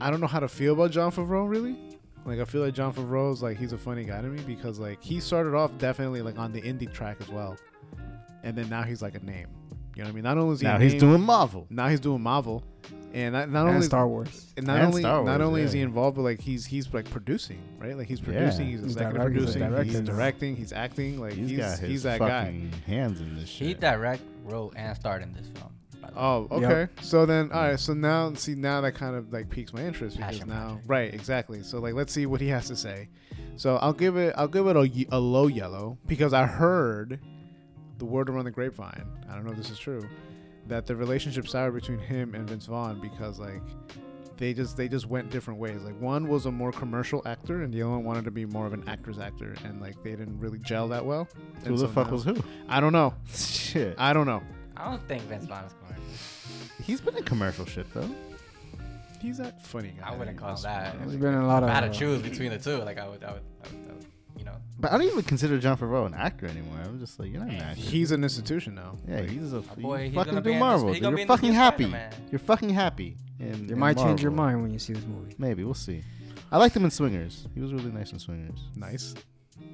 [0.00, 1.76] I don't know how to feel about Jon Favreau really.
[2.24, 4.78] Like I feel like Jon Favreau is like he's a funny guy to me because
[4.78, 7.56] like he started off definitely like on the indie track as well,
[8.44, 9.48] and then now he's like a name.
[9.96, 10.24] You know what I mean?
[10.24, 11.66] Not only is he Now he's doing Marvel.
[11.70, 12.62] now he's doing Marvel,
[13.14, 14.52] and not, not and only Star Wars.
[14.58, 16.92] and not And only Star not Wars, only is he involved, but like he's he's
[16.92, 17.96] like producing, right?
[17.96, 20.18] Like he's producing, he's, He's executive direct- he's a producing, he's, director now.
[20.18, 21.18] directing, he's acting.
[21.18, 22.44] Like he's he's got his he's that guy.
[22.44, 23.68] fucking hands in this shit.
[23.68, 25.72] He direct, wrote, and starred in this film.
[26.02, 26.20] by the way.
[26.20, 26.70] Oh, Yep.
[26.70, 26.92] okay.
[27.00, 27.80] So then, all right.
[27.80, 30.84] So now, see, now that kind of like piques my interest because Passion now, project.
[30.88, 31.62] right, exactly.
[31.62, 33.08] So like, let's see what he has to say.
[33.56, 37.18] So I'll give it, I'll give it a, a low yellow because I heard
[37.98, 39.04] the word around the grapevine.
[39.30, 40.06] I don't know if this is true,
[40.68, 43.62] that the relationship soured between him and Vince Vaughn because like
[44.36, 45.80] they just they just went different ways.
[45.82, 48.66] Like one was a more commercial actor, and the other one wanted to be more
[48.66, 51.26] of an actor's actor, and like they didn't really gel that well.
[51.62, 52.36] Who And the so fuck now- was who?
[52.68, 53.14] I don't know.
[53.34, 53.94] Shit.
[53.98, 54.42] I don't know.
[54.76, 56.04] I don't think Vince Vaughn is commercial.
[56.84, 58.10] He's been in commercial shit though.
[59.22, 60.10] He's that funny guy.
[60.10, 60.92] I wouldn't call him that.
[60.92, 61.06] funny.
[61.06, 61.70] There's been a lot of.
[61.70, 63.90] I had uh, to choose between the two, like I would, I would, I would,
[63.90, 64.08] I would you
[64.46, 64.56] know.
[64.78, 66.78] But I don't even consider Jon Favreau an actor anymore.
[66.84, 67.80] I'm just like, you're not an actor.
[67.80, 68.96] He's an institution now.
[69.08, 70.86] yeah, Like, he's a boy, he's fucking gonna be do in Marvel.
[70.88, 71.02] this- he dude.
[71.04, 71.84] gonna be You're in the fucking new happy.
[71.84, 72.12] Spider-Man.
[72.30, 73.16] You're fucking happy.
[73.38, 75.34] In, You in might change your mind when you see this movie.
[75.38, 76.02] Maybe we'll see.
[76.50, 77.46] I liked him in Swingers.
[77.54, 78.58] He was really nice in Swingers.
[78.74, 79.14] nice.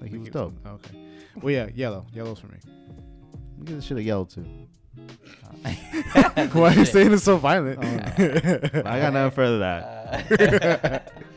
[0.01, 0.55] Like he was Like, dope.
[0.67, 0.97] Okay.
[1.41, 2.07] Well, yeah, yellow.
[2.13, 2.59] Yellow's for me.
[3.59, 4.45] We give the shit a yellow too.
[6.53, 7.79] Why are you saying it's so violent?
[7.83, 10.85] I got nothing further than that.
[10.85, 10.99] Uh,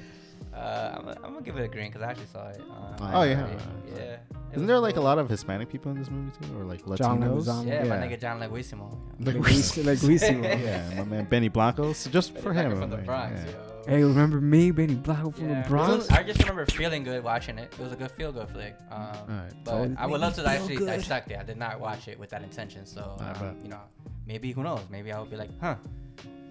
[0.66, 2.60] Uh, I'm, gonna- I'm gonna give it a green because I actually saw it.
[2.62, 3.48] Um, Oh, yeah.
[3.96, 4.18] yeah.
[4.52, 6.84] Isn't was there like a lot of Hispanic people in this movie too, or like
[6.86, 7.44] Latinos?
[7.46, 7.68] Leguizamo.
[7.68, 8.98] Yeah, my nigga John Leguizamo.
[9.22, 9.84] Leguizamo.
[9.90, 10.44] Leguizamo.
[10.44, 11.94] yeah, my man Benny Blanco.
[11.94, 13.52] So just for him, from the like, Bronx, yeah.
[13.52, 13.58] yo.
[13.88, 15.62] Hey, remember me, Benny Blanco from Yeah.
[15.62, 16.10] the Bronx?
[16.10, 17.72] I just remember feeling good watching it.
[17.74, 18.76] It was a good feel good flick.
[18.92, 19.54] Um, Alright.
[19.64, 20.88] But So I would love to actually good.
[20.88, 21.38] dissect it.
[21.38, 22.86] I did not watch it with that intention.
[22.88, 23.82] So, um, you know,
[24.26, 24.82] maybe, who knows?
[24.90, 25.76] Maybe I would be like, huh,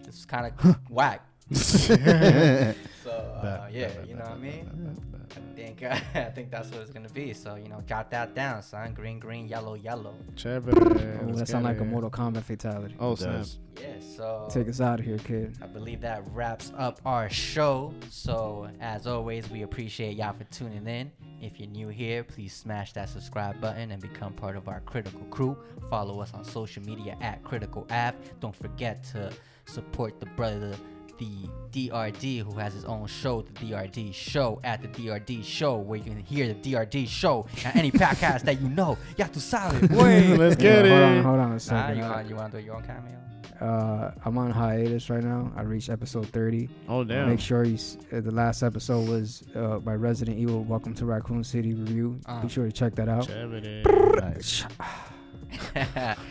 [0.04, 1.26] this is kind of whack.
[3.04, 4.96] So, uh, yeah, you know what I mean?
[5.36, 5.82] I think,
[6.14, 7.34] I think that's what it's going to be.
[7.34, 8.94] So, you know, jot that down, son.
[8.94, 10.14] Green, green, yellow, yellow.
[10.36, 10.72] Chévere.
[10.74, 11.84] Oh, that sound get like a.
[11.84, 12.96] Mortal Kombat fatality.
[12.98, 13.44] Oh snap!
[13.78, 14.48] Yeah, so.
[14.50, 15.58] Take us out of here, kid.
[15.60, 17.92] I believe that wraps up our show.
[18.08, 21.12] So, as always, we appreciate y'all for tuning in.
[21.42, 25.20] If you're new here, please smash that subscribe button and become part of our critical
[25.30, 25.58] crew.
[25.90, 28.16] Follow us on social media at Critical App.
[28.40, 29.30] Don't forget to
[29.66, 30.74] support the brother,
[31.18, 35.98] the DRD, who has his own show, the DRD Show, at the DRD Show, where
[35.98, 38.96] you can hear the DRD Show and any podcast that you know.
[39.16, 40.36] Ya tu sabes, boy.
[40.36, 40.88] Let's Yeah, it.
[40.88, 41.96] hold on, hold on a Nah, second.
[41.98, 43.18] you want you want to do your own cameo?
[43.60, 45.50] Uh, I'm on hiatus right now.
[45.56, 46.68] I reached episode 30.
[46.88, 47.28] Oh damn!
[47.30, 47.74] Make sure you.
[47.74, 50.64] S- uh, the last episode was uh, by Resident Evil.
[50.64, 52.18] Welcome to Raccoon City review.
[52.26, 52.42] Uh.
[52.42, 53.28] Be sure to check that out.
[53.28, 54.20] Chévere.
[54.20, 54.64] Nice.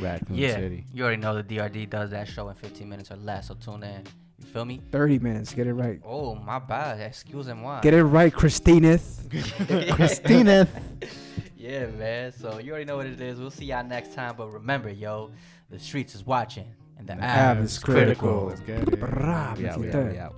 [0.01, 0.86] Raccoon yeah, City.
[0.93, 3.84] you already know the DRD does that show in 15 minutes or less, so tune
[3.84, 4.03] in.
[4.44, 4.82] You feel me?
[4.91, 5.54] 30 minutes.
[5.54, 6.00] Get it right.
[6.06, 7.00] Oh, my bad.
[7.00, 7.80] Excuse moi.
[7.82, 9.00] Get it right, Christina.
[9.91, 10.68] Christina.
[11.58, 12.32] yeah, man.
[12.32, 13.39] So you already know what it is.
[13.39, 14.36] We'll see y'all next time.
[14.38, 15.32] But remember, yo,
[15.70, 16.68] the streets is watching,
[16.98, 18.48] and the, The app app is is critical.
[18.48, 18.48] critical.
[18.48, 19.00] Let's get it.
[19.00, 20.36] Brah, Yeah, we out, we out.